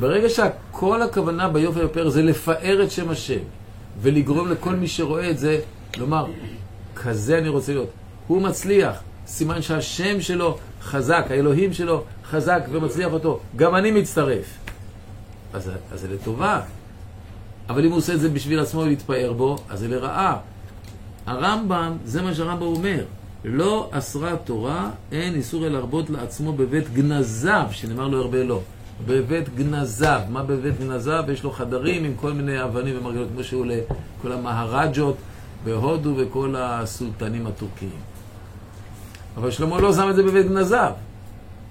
ברגע 0.00 0.28
שכל 0.28 1.02
הכוונה 1.02 1.48
ביופי 1.48 1.80
ובפאר 1.80 2.08
זה 2.08 2.22
לפאר 2.22 2.82
את 2.82 2.90
שם 2.90 3.10
השם, 3.10 3.38
ולגרום 4.00 4.50
לכל 4.50 4.74
מי 4.74 4.88
שרואה 4.88 5.30
את 5.30 5.38
זה, 5.38 5.60
לומר, 5.96 6.26
כזה 6.96 7.38
אני 7.38 7.48
רוצה 7.48 7.72
להיות. 7.72 7.90
הוא 8.26 8.42
מצליח, 8.42 9.02
סימן 9.26 9.62
שהשם 9.62 10.20
שלו 10.20 10.58
חזק, 10.82 11.26
האלוהים 11.30 11.72
שלו 11.72 12.04
חזק 12.24 12.62
ומצליח 12.70 13.12
אותו. 13.12 13.40
גם 13.56 13.74
אני 13.74 13.90
מצטרף. 13.90 14.61
אז, 15.52 15.70
אז 15.92 16.00
זה 16.00 16.08
לטובה. 16.08 16.60
אבל 17.68 17.84
אם 17.84 17.90
הוא 17.90 17.98
עושה 17.98 18.14
את 18.14 18.20
זה 18.20 18.28
בשביל 18.28 18.60
עצמו 18.60 18.80
ולהתפאר 18.80 19.32
בו, 19.32 19.56
אז 19.68 19.78
זה 19.78 19.88
לרעה. 19.88 20.38
הרמב"ם, 21.26 21.96
זה 22.04 22.22
מה 22.22 22.34
שהרמב"ם 22.34 22.66
אומר. 22.66 23.04
לא 23.44 23.88
אסרה 23.90 24.36
תורה, 24.36 24.90
אין 25.12 25.34
איסור 25.34 25.66
אל 25.66 25.72
להרבות 25.72 26.10
לעצמו 26.10 26.52
בבית 26.52 26.92
גנזיו, 26.92 27.66
שנאמר 27.70 28.08
לו 28.08 28.20
הרבה 28.22 28.44
לא. 28.44 28.60
בבית 29.06 29.54
גנזיו. 29.54 30.20
מה 30.28 30.42
בבית 30.42 30.78
גנזיו? 30.78 31.24
יש 31.32 31.44
לו 31.44 31.50
חדרים 31.50 32.04
עם 32.04 32.14
כל 32.16 32.32
מיני 32.32 32.64
אבנים 32.64 32.98
ומרגלות, 32.98 33.28
כמו 33.32 33.44
שהוא 33.44 33.66
לכל 33.66 34.32
המהרג'ות 34.32 35.16
בהודו 35.64 36.14
וכל 36.16 36.54
הסולטנים 36.58 37.46
הטורקיים. 37.46 37.90
אבל 39.36 39.50
שלמה 39.50 39.80
לא 39.80 39.92
שם 39.92 40.10
את 40.10 40.16
זה 40.16 40.22
בבית 40.22 40.48
גנזיו. 40.48 40.92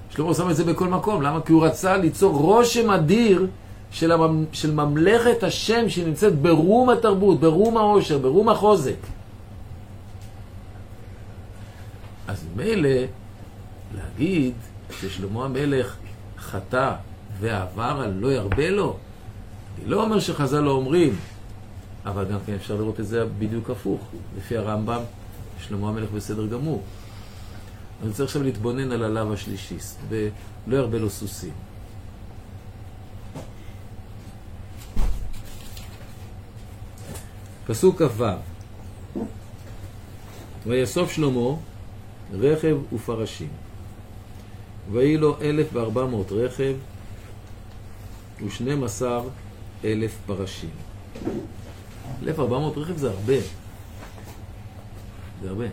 שלמה 0.10 0.34
שם 0.34 0.50
את 0.50 0.56
זה 0.56 0.64
בכל 0.64 0.88
מקום. 0.88 1.22
למה? 1.22 1.42
כי 1.42 1.54
הוא 1.54 1.66
רצה 1.66 1.98
ליצור 1.98 2.38
רושם 2.38 2.90
אדיר 2.90 3.48
של, 3.92 4.12
הממ... 4.12 4.46
של 4.52 4.74
ממלכת 4.74 5.44
השם 5.44 5.90
שנמצאת 5.90 6.36
ברום 6.40 6.90
התרבות, 6.90 7.40
ברום 7.40 7.78
העושר, 7.78 8.18
ברום 8.18 8.50
החוזק. 8.50 8.96
אז 12.28 12.46
מילא 12.56 12.90
להגיד 13.96 14.54
ששלמה 15.00 15.46
המלך 15.46 15.96
חטא 16.38 16.94
ועבר 17.40 18.02
על 18.04 18.12
לא 18.12 18.34
ירבה 18.34 18.70
לו, 18.70 18.98
אני 19.80 19.90
לא 19.90 20.04
אומר 20.04 20.20
שחז"ל 20.20 20.60
לא 20.60 20.72
אומרים, 20.72 21.16
אבל 22.06 22.26
גם 22.26 22.40
כן 22.46 22.54
אפשר 22.54 22.76
לראות 22.76 23.00
את 23.00 23.08
זה 23.08 23.26
בדיוק 23.40 23.70
הפוך. 23.70 24.02
לפי 24.38 24.58
הרמב"ם, 24.58 25.02
שלמה 25.68 25.90
המלך 25.90 26.10
בסדר 26.12 26.48
גמור. 26.48 26.82
אני 28.02 28.10
רוצה 28.10 28.24
עכשיו 28.24 28.44
להתבונן 28.44 28.92
על 28.92 29.04
הלאו 29.04 29.34
השלישי, 29.34 29.78
ולא 30.10 30.78
ירבה 30.78 30.98
לו 30.98 31.10
סוסים. 31.10 31.71
פסוק 37.68 38.02
כ"ו: 38.02 38.26
ויאסוף 40.66 41.12
שלמה 41.12 41.56
רכב 42.34 42.78
ופרשים. 42.94 43.50
ויהי 44.92 45.18
לו 45.18 45.42
אלף 45.42 45.68
וארבע 45.74 46.06
מאות 46.06 46.32
רכב 46.32 46.74
ושנים 48.46 48.84
עשר 48.84 49.28
אלף 49.84 50.18
פרשים. 50.26 50.70
אלף 52.24 52.40
ארבע 52.40 52.60
מאות 52.60 52.78
רכב 52.78 52.98
זה 52.98 53.10
הרבה. 53.10 53.38
זה 55.42 55.50
הרבה. 55.50 55.66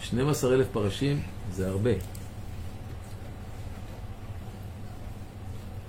שנים 0.00 0.28
עשר 0.28 0.54
אלף 0.54 0.66
פרשים 0.72 1.22
זה 1.52 1.68
הרבה. 1.68 1.90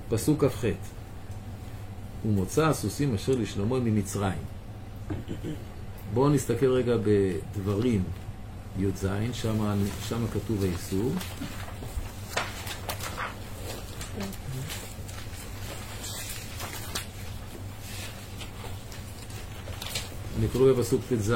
פסוק 0.09 0.43
כ"ח: 0.45 0.65
ומוצא 2.25 2.65
הסוסים 2.65 3.15
אשר 3.15 3.35
לשלמה 3.35 3.79
ממצרים. 3.79 4.52
בואו 6.13 6.29
נסתכל 6.29 6.71
רגע 6.71 6.95
בדברים 7.03 8.03
י"ז, 8.79 9.07
שם 10.09 10.25
כתוב 10.33 10.63
האיסור. 10.63 11.11
נקראו 20.39 20.75
בפסוק 20.75 21.01
ט"ז. 21.09 21.33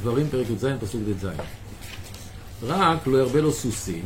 דברים 0.00 0.28
פרק 0.30 0.46
י"ז, 0.50 0.66
פסוק 0.80 1.00
ט"ז. 1.06 1.26
רק 2.62 3.06
לא 3.06 3.18
ירבה 3.18 3.40
לו 3.40 3.52
סוסים, 3.52 4.04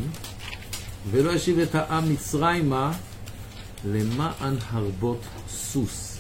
ולא 1.11 1.31
ישיב 1.31 1.59
את 1.59 1.75
העם 1.75 2.13
מצרימה 2.13 2.93
למען 3.87 4.55
הרבות 4.69 5.21
סוס. 5.49 6.19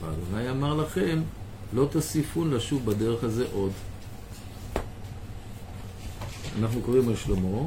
ואדוני 0.00 0.50
אמר 0.50 0.74
לכם, 0.74 1.22
לא 1.72 1.88
תוסיפון 1.90 2.50
לשוב 2.50 2.86
בדרך 2.86 3.24
הזה 3.24 3.46
עוד. 3.52 3.72
אנחנו 6.58 6.80
קוראים 6.80 7.08
על 7.08 7.16
שלמה, 7.16 7.62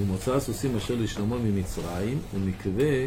ומוצא 0.00 0.34
הסוסים 0.34 0.76
אשר 0.76 0.94
לשלמה 0.94 1.36
ממצרים, 1.36 2.18
ומקווה 2.34 3.06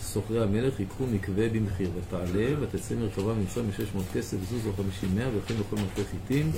סוחרי 0.00 0.42
המלך 0.42 0.80
ייקחו 0.80 1.06
מקווה 1.06 1.48
במחיר, 1.48 1.90
ותעלה 1.94 2.46
ותצא 2.60 2.94
מרכבה 2.94 3.34
ממצרים 3.34 3.68
משש 3.68 3.94
מאות 3.94 4.06
כסף 4.14 4.36
וזוז 4.42 4.66
או 4.66 4.72
חמישים 4.72 5.14
מאה, 5.14 5.28
וכן 5.36 5.54
לכל 5.54 5.76
מלכי 5.76 6.10
חיטים, 6.10 6.52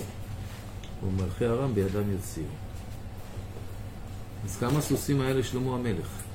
ומלכי 1.07 1.47
ארם 1.47 1.75
בידם 1.75 2.13
יוציאו. 2.13 2.47
אז 4.45 4.57
כמה 4.57 4.81
סוסים 4.81 5.21
היה 5.21 5.35
לשלמה 5.35 5.75
המלך? 5.75 6.30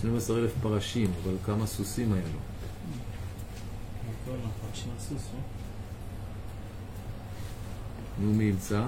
12 0.00 0.38
אלף 0.38 0.50
פרשים, 0.62 1.10
אבל 1.24 1.34
כמה 1.44 1.66
סוסים 1.66 2.12
היה 2.12 2.22
לו? 2.22 2.38
נו, 8.20 8.34
מי 8.34 8.44
ימצא? 8.44 8.84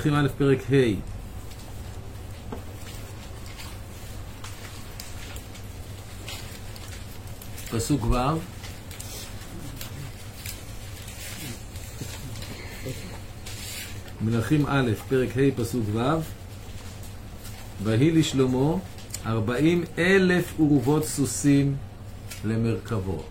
מלכים 0.00 0.14
א', 0.14 0.28
פרק 0.38 0.58
ה'. 0.70 0.94
פסוק 7.70 8.04
ו' 8.04 8.16
מלכים 14.20 14.66
א', 14.66 14.90
פרק 15.08 15.28
ה', 15.36 15.40
פסוק 15.56 15.84
ו' 15.92 15.98
ויהי 17.82 18.10
לשלמה 18.10 18.74
ארבעים 19.26 19.84
אלף 19.98 20.54
אורוות 20.58 21.04
סוסים 21.04 21.76
למרכבו. 22.44 23.22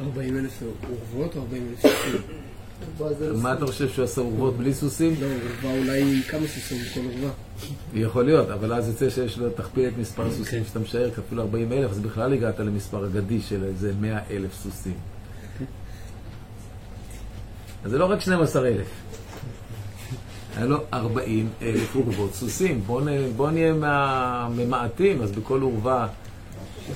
ארבעים 0.00 0.38
אלף 0.38 0.62
אורוות 0.62 1.36
או 1.36 1.40
ארבעים 1.40 1.68
אלף 1.68 1.80
סוסים? 1.80 2.22
מה 3.42 3.52
אתה 3.52 3.66
חושב 3.66 3.88
שהוא 3.88 4.04
עשה 4.04 4.20
אורוות 4.20 4.56
בלי 4.56 4.74
סוסים? 4.74 5.14
לא, 5.20 5.26
אורווה 5.26 5.78
אולי 5.78 6.22
כמה 6.28 6.46
סוסים 6.46 6.78
בכל 6.90 7.00
אורווה. 7.00 7.30
יכול 7.94 8.24
להיות, 8.24 8.50
אבל 8.50 8.72
אז 8.72 8.88
יוצא 8.88 9.10
שיש 9.10 9.38
לו, 9.38 9.50
תכפיל 9.50 9.88
את 9.88 9.98
מספר 9.98 10.26
הסוסים 10.26 10.64
שאתה 10.64 10.78
משער, 10.78 11.10
כפול 11.10 11.40
40 11.40 11.72
אלף, 11.72 11.90
אז 11.90 11.98
בכלל 11.98 12.32
הגעת 12.32 12.58
למספר 12.58 13.06
אגדי 13.06 13.40
של 13.40 13.64
איזה 13.64 13.92
100 14.00 14.18
אלף 14.30 14.54
סוסים. 14.62 14.94
אז 17.84 17.90
זה 17.90 17.98
לא 17.98 18.10
רק 18.10 18.20
12 18.20 18.68
אלף. 18.68 18.86
היה 20.56 20.66
לו 20.66 20.78
40 20.92 21.48
אלף 21.62 21.96
אורוות 21.96 22.34
סוסים. 22.34 22.82
בואו 23.36 23.50
נהיה 23.50 23.74
ממעטים, 24.56 25.22
אז 25.22 25.30
בכל 25.32 25.62
אורווה 25.62 26.08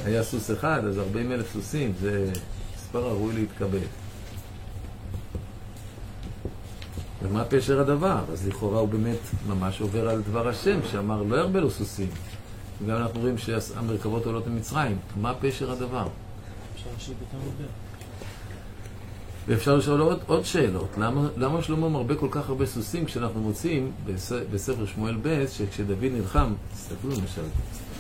היה 0.05 0.23
סוס 0.23 0.51
אחד, 0.51 0.83
אז 0.89 0.99
40 0.99 1.33
אלף 1.33 1.53
סוסים, 1.53 1.93
זה 2.01 2.31
מספר 2.77 3.05
הראוי 3.07 3.35
להתקבל. 3.35 3.79
ומה 7.25 7.45
פשר 7.45 7.81
הדבר? 7.81 8.19
אז 8.33 8.49
לכאורה 8.49 8.79
הוא 8.79 8.89
באמת 8.89 9.19
ממש 9.49 9.81
עובר 9.81 10.09
על 10.09 10.23
דבר 10.23 10.49
השם, 10.49 10.79
שאמר 10.91 11.23
לא 11.23 11.37
ירבה 11.37 11.61
לו 11.61 11.71
סוסים. 11.71 12.09
וגם 12.83 12.97
אנחנו 12.97 13.21
רואים 13.21 13.39
שהמרכבות 13.39 14.27
עולות 14.27 14.47
ממצרים. 14.47 14.97
מה 15.21 15.35
פשר 15.35 15.73
הדבר? 15.73 16.07
ואפשר 19.49 19.77
לשאול 19.77 20.01
עוד, 20.01 20.19
עוד 20.27 20.45
שאלות. 20.45 20.89
למה, 20.99 21.29
למה 21.37 21.63
שלמה 21.63 21.89
מרבה 21.89 22.15
כל 22.15 22.29
כך 22.31 22.49
הרבה 22.49 22.67
סוסים 22.67 23.05
כשאנחנו 23.05 23.41
מוצאים 23.41 23.93
בס, 24.07 24.33
בספר 24.53 24.87
שמואל 24.87 25.17
ב' 25.23 25.47
שכשדוד 25.47 25.99
נלחם, 26.03 26.53
תסתכלו 26.75 27.11
למשל, 27.11 27.43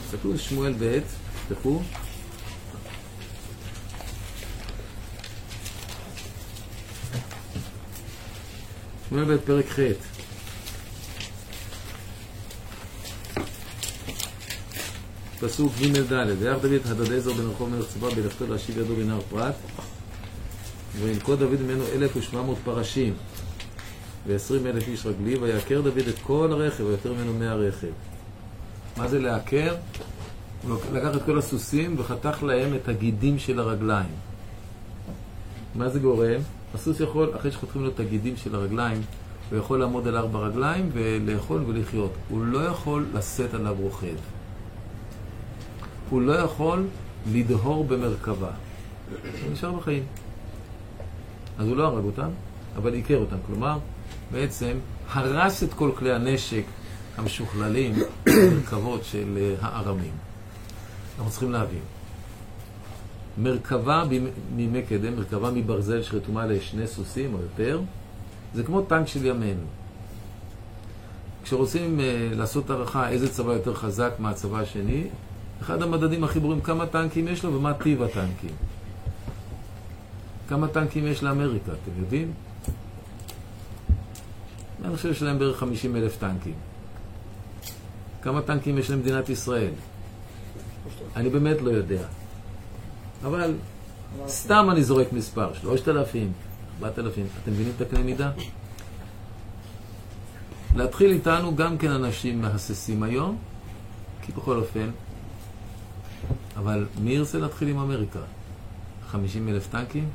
תסתכלו 0.06 0.38
שמואל 0.38 0.72
ב', 0.80 0.98
תפתחו. 1.48 1.80
שמואל 9.14 9.36
ב' 9.36 9.40
פרק 9.40 9.64
ח' 9.68 9.78
פסוק 15.40 15.72
ג' 15.80 16.12
ד' 16.12 16.26
ויח 16.38 16.58
דוד 16.62 16.72
את 16.72 16.86
הדדעזר 16.86 17.32
בן 17.32 17.46
רחוב 17.46 17.68
מלך 17.68 17.86
צבא 17.88 18.08
בלכתו 18.10 18.46
להשיב 18.46 18.78
ידו 18.78 18.96
בנהר 18.96 19.20
פרת 19.20 19.54
וינקוד 21.00 21.38
דוד 21.38 21.60
ממנו 21.60 21.84
אלף 21.94 22.16
ושבע 22.16 22.42
מאות 22.42 22.58
פרשים 22.64 23.14
ועשרים 24.26 24.66
אלף 24.66 24.88
איש 24.88 25.06
רגלי 25.06 25.36
ויעקר 25.36 25.80
דוד 25.80 26.08
את 26.08 26.18
כל 26.22 26.48
הרכב 26.52 26.84
ויותר 26.84 27.12
ממנו 27.12 27.34
מאה 27.34 27.54
רכב 27.54 27.92
מה 28.96 29.08
זה 29.08 29.18
לעקר? 29.18 29.74
הוא 30.62 30.76
לקח 30.92 31.16
את 31.16 31.22
כל 31.26 31.38
הסוסים 31.38 31.94
וחתך 31.98 32.42
להם 32.42 32.74
את 32.74 32.88
הגידים 32.88 33.38
של 33.38 33.60
הרגליים 33.60 34.14
מה 35.74 35.88
זה 35.88 35.98
גורם? 35.98 36.40
הסוס 36.74 37.00
יכול, 37.00 37.32
אחרי 37.36 37.52
שחותכים 37.52 37.82
לו 37.82 37.88
את 37.88 38.00
הגידים 38.00 38.36
של 38.36 38.54
הרגליים 38.54 39.02
הוא 39.50 39.58
יכול 39.58 39.80
לעמוד 39.80 40.08
על 40.08 40.16
ארבע 40.16 40.38
רגליים 40.38 40.90
ולאכול 40.92 41.64
ולחיות 41.66 42.12
הוא 42.28 42.44
לא 42.44 42.58
יכול 42.58 43.06
לשאת 43.14 43.54
עליו 43.54 43.76
רוכב 43.80 44.16
הוא 46.10 46.22
לא 46.22 46.32
יכול 46.32 46.86
לדהור 47.32 47.84
במרכבה. 47.84 48.50
הוא 49.42 49.52
נשאר 49.52 49.72
בחיים. 49.72 50.02
אז 51.58 51.68
הוא 51.68 51.76
לא 51.76 51.86
הרג 51.86 52.04
אותם, 52.04 52.28
אבל 52.76 52.94
עיקר 52.94 53.16
אותם. 53.16 53.36
כלומר, 53.46 53.78
בעצם 54.32 54.76
הרס 55.12 55.62
את 55.62 55.74
כל 55.74 55.90
כלי 55.98 56.12
הנשק 56.12 56.64
המשוכללים 57.16 57.94
במרכבות 58.26 59.04
של 59.04 59.38
אה, 59.40 59.54
הארמים. 59.60 60.12
אנחנו 61.18 61.30
צריכים 61.30 61.52
להבין. 61.52 61.82
מרכבה 63.38 64.04
מימי 64.56 64.82
קדם, 64.82 65.16
מרכבה 65.16 65.50
מברזל 65.50 66.02
שרתומה 66.02 66.46
לשני 66.46 66.86
סוסים 66.86 67.34
או 67.34 67.38
יותר, 67.40 67.80
זה 68.54 68.62
כמו 68.62 68.82
טנק 68.82 69.06
של 69.08 69.26
ימינו. 69.26 69.64
כשרוצים 71.42 71.98
uh, 71.98 72.34
לעשות 72.36 72.70
הערכה 72.70 73.08
איזה 73.08 73.32
צבא 73.32 73.52
יותר 73.52 73.74
חזק 73.74 74.12
מהצבא 74.18 74.58
השני, 74.58 75.06
אחד 75.60 75.82
המדדים 75.82 76.24
הכי 76.24 76.40
ברורים, 76.40 76.60
כמה 76.60 76.86
טנקים 76.86 77.28
יש 77.28 77.44
לו 77.44 77.54
ומה 77.54 77.74
טיב 77.74 78.02
הטנקים. 78.02 78.50
כמה 80.48 80.68
טנקים 80.68 81.06
יש 81.06 81.22
לאמריקה, 81.22 81.72
אתם 81.72 82.00
יודעים? 82.00 82.32
אני 84.84 84.96
חושב 84.96 85.12
שיש 85.12 85.22
להם 85.22 85.38
בערך 85.38 85.58
50 85.58 85.96
אלף 85.96 86.16
טנקים. 86.18 86.54
כמה 88.22 88.42
טנקים 88.42 88.78
יש 88.78 88.90
למדינת 88.90 89.28
ישראל? 89.28 89.70
אני 91.16 91.30
באמת 91.30 91.62
לא 91.62 91.70
יודע. 91.70 92.06
אבל 93.24 93.54
סתם 94.26 94.68
אני 94.70 94.84
זורק 94.84 95.12
מספר, 95.12 95.54
3,000, 95.54 96.32
4,000, 96.82 97.26
אתם 97.42 97.52
מבינים 97.52 97.72
את 97.76 97.80
הקנה 97.80 98.02
מידה? 98.02 98.30
להתחיל 100.74 101.10
איתנו 101.10 101.56
גם 101.56 101.78
כן 101.78 101.90
אנשים 101.90 102.42
מהססים 102.42 103.02
היום, 103.02 103.38
כי 104.22 104.32
בכל 104.32 104.56
אופן, 104.56 104.90
אבל 106.56 106.86
מי 107.00 107.10
ירצה 107.10 107.38
להתחיל 107.38 107.68
עם 107.68 107.78
אמריקה? 107.78 108.20
50 109.06 109.48
אלף 109.48 109.68
טנקים? 109.68 110.08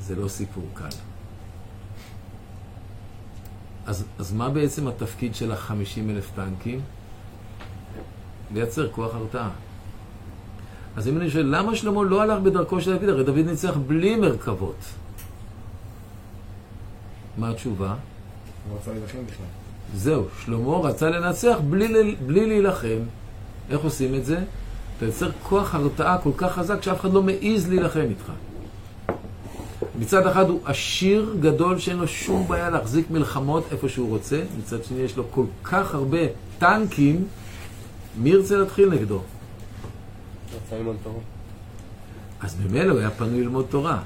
זה 0.00 0.16
לא 0.16 0.28
סיפור 0.28 0.64
קל. 0.74 0.88
אז, 3.86 4.04
אז 4.18 4.32
מה 4.32 4.48
בעצם 4.48 4.88
התפקיד 4.88 5.34
של 5.34 5.52
ה-50 5.52 6.10
אלף 6.10 6.30
טנקים? 6.34 6.80
לייצר 8.54 8.92
כוח 8.92 9.14
הרתעה. 9.14 9.50
אז 11.00 11.08
אם 11.08 11.16
אני 11.16 11.30
שואל, 11.30 11.46
למה 11.56 11.76
שלמה 11.76 12.02
לא 12.02 12.22
הלך 12.22 12.38
בדרכו 12.42 12.80
של 12.80 12.96
דוד? 12.96 13.08
הרי 13.08 13.24
דוד 13.24 13.38
ניצח 13.38 13.76
בלי 13.86 14.16
מרכבות. 14.16 14.76
מה 17.38 17.50
התשובה? 17.50 17.94
הוא 18.68 18.78
רצה 18.78 18.90
להילחם 18.92 19.18
בכלל. 19.26 19.46
זהו, 19.94 20.24
שלמה 20.44 20.76
רצה 20.76 21.10
לנצח 21.10 21.58
בלי, 21.70 22.16
בלי 22.26 22.46
להילחם. 22.46 22.98
איך 23.70 23.80
עושים 23.80 24.14
את 24.14 24.24
זה? 24.24 24.38
אתה 24.96 25.06
יוצר 25.06 25.30
כוח 25.42 25.74
הרתעה 25.74 26.18
כל 26.18 26.30
כך 26.36 26.52
חזק 26.52 26.82
שאף 26.82 27.00
אחד 27.00 27.12
לא 27.12 27.22
מעז 27.22 27.68
להילחם 27.68 28.00
איתך. 28.00 28.32
מצד 29.98 30.26
אחד 30.26 30.48
הוא 30.48 30.60
עשיר 30.64 31.36
גדול 31.40 31.78
שאין 31.78 31.96
לו 31.96 32.08
שום 32.08 32.48
בעיה 32.48 32.70
להחזיק 32.70 33.10
מלחמות 33.10 33.64
איפה 33.72 33.88
שהוא 33.88 34.08
רוצה, 34.08 34.40
מצד 34.58 34.84
שני 34.84 35.00
יש 35.00 35.16
לו 35.16 35.24
כל 35.30 35.44
כך 35.64 35.94
הרבה 35.94 36.18
טנקים, 36.58 37.24
מי 38.16 38.30
ירצה 38.30 38.56
להתחיל 38.56 38.88
נגדו? 38.88 39.20
אז 42.40 42.56
ממילא 42.60 42.92
הוא 42.92 43.00
היה 43.00 43.10
פנוי 43.10 43.40
ללמוד 43.40 43.66
תורה, 43.70 43.98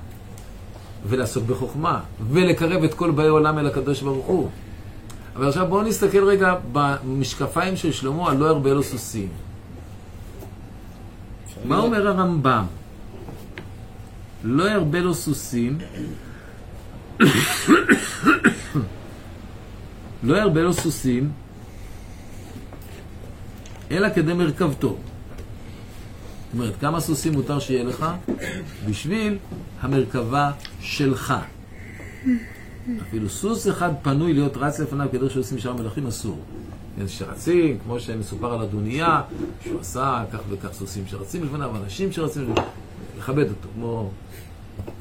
ולעסוק 1.07 1.45
בחוכמה, 1.45 2.01
ולקרב 2.31 2.83
את 2.83 2.95
כל 2.95 3.11
באי 3.11 3.29
עולם 3.29 3.59
אל 3.59 3.67
הקדוש 3.67 4.03
ברוך 4.03 4.27
הוא. 4.27 4.51
אבל 5.37 5.49
עכשיו 5.49 5.67
בואו 5.67 5.83
נסתכל 5.83 6.25
רגע 6.25 6.55
במשקפיים 6.73 7.77
של 7.77 7.93
שלמה 7.93 8.31
על 8.31 8.37
לא 8.37 8.49
הרבה 8.49 8.73
לו 8.75 8.83
סוסים. 8.83 9.29
מה 11.65 11.79
אומר 11.79 12.09
הרמב"ם? 12.09 12.65
לא 14.45 14.71
ירבה 14.71 15.01
לו 15.01 15.15
סוסים, 15.15 15.79
לא 20.23 20.37
ירבה 20.37 20.63
לו 20.63 20.73
סוסים, 20.73 21.33
אלא 23.91 24.09
כדי 24.15 24.33
מרכבתו. 24.33 24.97
אומרת, 26.55 26.75
כמה 26.81 27.01
סוסים 27.01 27.33
מותר 27.33 27.59
שיהיה 27.59 27.85
לך? 27.85 28.07
בשביל 28.89 29.39
המרכבה 29.81 30.51
שלך. 30.81 31.35
אפילו 33.03 33.29
סוס 33.29 33.69
אחד 33.69 33.91
פנוי 34.03 34.33
להיות 34.33 34.57
רץ 34.57 34.81
לפניו 34.81 35.07
כדרך 35.13 35.33
שעושים 35.33 35.59
שאר 35.59 35.73
מלכים 35.73 36.07
אסור. 36.07 36.39
שרצים, 37.07 37.79
כמו 37.85 38.01
שמסופר 38.01 38.55
על 38.55 38.61
הדונייה, 38.61 39.23
שהוא 39.65 39.81
עשה 39.81 40.25
כך 40.33 40.39
וכך 40.51 40.73
סוסים 40.73 41.05
שרצים 41.07 41.45
לפניו, 41.45 41.71
אנשים 41.77 42.13
שרצים, 42.13 42.55
לכבד 43.19 43.49
אותו, 43.49 43.69
כמו... 43.75 44.11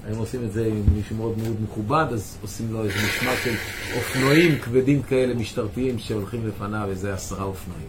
היום 0.06 0.20
עושים 0.20 0.44
את 0.44 0.54
זה 0.54 0.66
עם 0.66 0.84
מישהו 0.96 1.16
מאוד 1.16 1.38
מאוד 1.38 1.56
מכובד, 1.64 2.06
אז 2.14 2.38
עושים 2.42 2.74
לו 2.74 2.84
איזה 2.84 2.96
משמר 3.08 3.36
של 3.44 3.54
אופנועים 3.96 4.60
כבדים 4.60 5.02
כאלה 5.02 5.34
משטרתיים 5.34 6.00
שהולכים 6.00 6.48
לפניו, 6.48 6.88
איזה 6.90 7.14
עשרה 7.14 7.44
אופנועים. 7.44 7.88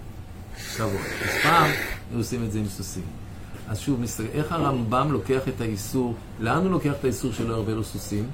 כבוד. 0.76 0.90
אז 1.22 1.30
פעם 1.42 1.70
היו 2.10 2.18
עושים 2.18 2.44
את 2.44 2.52
זה 2.52 2.58
עם 2.58 2.68
סוסים. 2.68 3.23
אז 3.68 3.78
שוב, 3.78 4.00
איך 4.32 4.52
הרמב"ם 4.52 5.12
לוקח 5.12 5.48
את 5.48 5.60
האיסור, 5.60 6.14
לאן 6.40 6.62
הוא 6.62 6.70
לוקח 6.70 6.92
את 7.00 7.04
האיסור 7.04 7.32
שלא 7.32 7.54
ירבה 7.54 7.72
לו 7.72 7.84
סוסים? 7.84 8.30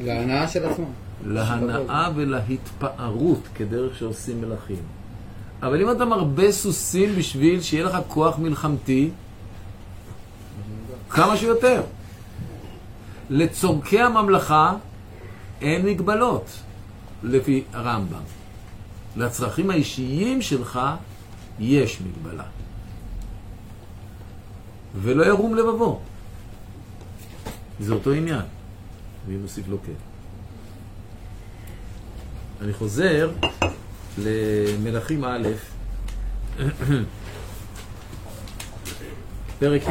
להנאה 0.00 0.48
של 0.48 0.66
עצמו. 0.66 0.86
להנאה 1.26 2.08
ולהתפארות 2.14 3.40
כדרך 3.54 3.98
שעושים 3.98 4.40
מלכים. 4.40 4.82
אבל 5.62 5.82
אם 5.82 5.90
אתה 5.90 6.04
מרבה 6.04 6.52
סוסים 6.52 7.16
בשביל 7.16 7.60
שיהיה 7.60 7.84
לך 7.84 7.96
כוח 8.08 8.38
מלחמתי, 8.38 9.10
כמה 11.10 11.36
שיותר. 11.36 11.82
לצורכי 13.30 14.00
הממלכה 14.00 14.74
אין 15.60 15.86
מגבלות, 15.86 16.50
לפי 17.22 17.62
הרמב"ם. 17.72 18.22
לצרכים 19.16 19.70
האישיים 19.70 20.42
שלך 20.42 20.80
יש 21.58 22.00
מגבלה. 22.00 22.44
ולא 24.94 25.26
ירום 25.26 25.54
לבבו. 25.54 26.00
זה 27.80 27.92
אותו 27.92 28.12
עניין. 28.12 28.42
והיא 29.26 29.38
מוסיף 29.38 29.68
לו 29.68 29.76
כן. 29.86 29.92
אני 32.60 32.72
חוזר 32.72 33.30
למלכים 34.18 35.24
א', 35.24 35.48
פרק 39.58 39.82
י' 39.82 39.90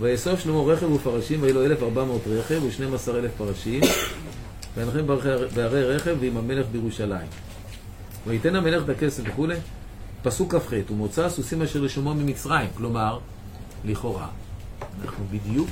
ויאסוף 0.00 0.40
שלמה 0.40 0.62
רכב 0.62 0.92
ופרשים, 0.92 1.42
ויהיו 1.42 1.54
לו 1.54 1.64
אלף 1.64 1.82
ארבע 1.82 2.04
מאות 2.04 2.22
רכב 2.26 2.60
ושנים 2.62 2.94
עשר 2.94 3.18
אלף 3.18 3.30
פרשים, 3.36 3.80
וינחם 4.76 5.06
בערי 5.54 5.84
רכב 5.84 6.16
ועם 6.20 6.36
המלך 6.36 6.66
בירושלים. 6.72 7.26
ויתן 8.26 8.56
המלך 8.56 8.84
את 8.84 8.88
הכסף 8.88 9.22
וכולי. 9.26 9.56
פסוק 10.22 10.54
כ"ח, 10.54 10.72
ומוצא 10.90 11.24
הסוסים 11.24 11.62
אשר 11.62 11.78
רשומו 11.78 12.14
ממצרים, 12.14 12.68
כלומר, 12.76 13.18
לכאורה. 13.84 14.28
אנחנו 15.04 15.24
בדיוק 15.30 15.68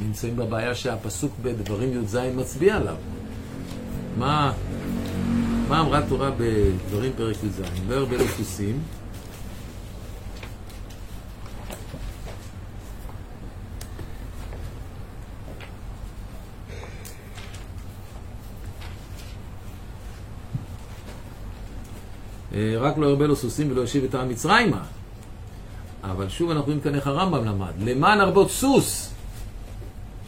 נמצאים 0.00 0.36
בבעיה 0.36 0.74
שהפסוק 0.74 1.32
בדברים 1.42 2.02
י"ז 2.02 2.16
מצביע 2.36 2.76
עליו. 2.76 2.96
מה, 4.18 4.52
מה 5.68 5.80
אמרה 5.80 6.00
תורה 6.08 6.30
בדברים 6.30 7.12
פרק 7.16 7.36
י"ז? 7.44 7.60
לא 7.88 7.94
הרבה 7.94 8.16
לו 8.16 8.28
רק 22.78 22.98
לא 22.98 23.06
ירבה 23.06 23.26
לו 23.26 23.36
סוסים 23.36 23.70
ולא 23.70 23.82
ישיב 23.82 24.04
את 24.04 24.14
העם 24.14 24.28
מצרימה. 24.28 24.84
אבל 26.12 26.28
שוב 26.28 26.50
אנחנו 26.50 26.64
רואים 26.66 26.80
כאן 26.80 26.94
איך 26.94 27.06
הרמב"ם 27.06 27.44
למד. 27.44 27.72
למען 27.78 28.20
הרבות 28.20 28.50
סוס! 28.50 29.10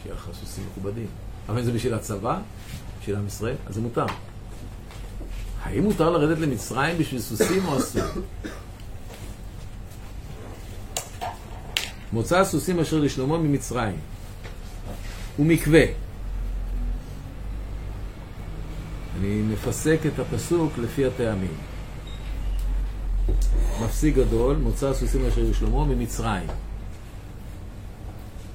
שיהיה 0.03 0.15
לך 0.15 0.29
סוסים 0.39 0.63
מכובדים. 0.71 1.07
אבל 1.49 1.57
אם 1.59 1.63
זה 1.63 1.71
בשביל 1.71 1.93
הצבא, 1.93 2.39
בשביל 3.01 3.15
עם 3.15 3.27
ישראל, 3.27 3.55
אז 3.65 3.75
זה 3.75 3.81
מותר. 3.81 4.05
האם 5.63 5.83
מותר 5.83 6.09
לרדת 6.09 6.39
למצרים 6.39 6.97
בשביל 6.97 7.21
סוסים 7.21 7.65
או 7.65 7.77
אסור? 7.77 8.03
מוצא 12.13 12.39
הסוסים 12.39 12.79
אשר 12.79 12.99
לשלמה 12.99 13.37
ממצרים 13.37 13.95
ומקווה. 15.39 15.83
אני 19.19 19.41
מפסק 19.41 19.99
את 20.13 20.19
הפסוק 20.19 20.77
לפי 20.77 21.05
הטעמים. 21.05 21.53
מפסיק 23.95 24.15
גדול, 24.15 24.55
מוצא 24.55 24.89
הסוסים 24.89 25.25
אשר 25.25 25.41
לשלמה 25.49 25.85
ממצרים. 25.85 26.47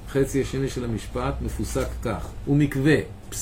חצי 0.09 0.41
השני 0.41 0.69
של 0.69 0.83
המשפט 0.83 1.33
מפוסק 1.41 1.87
כך, 2.03 2.27
ומקווה, 2.47 2.95
פסיק. 3.29 3.41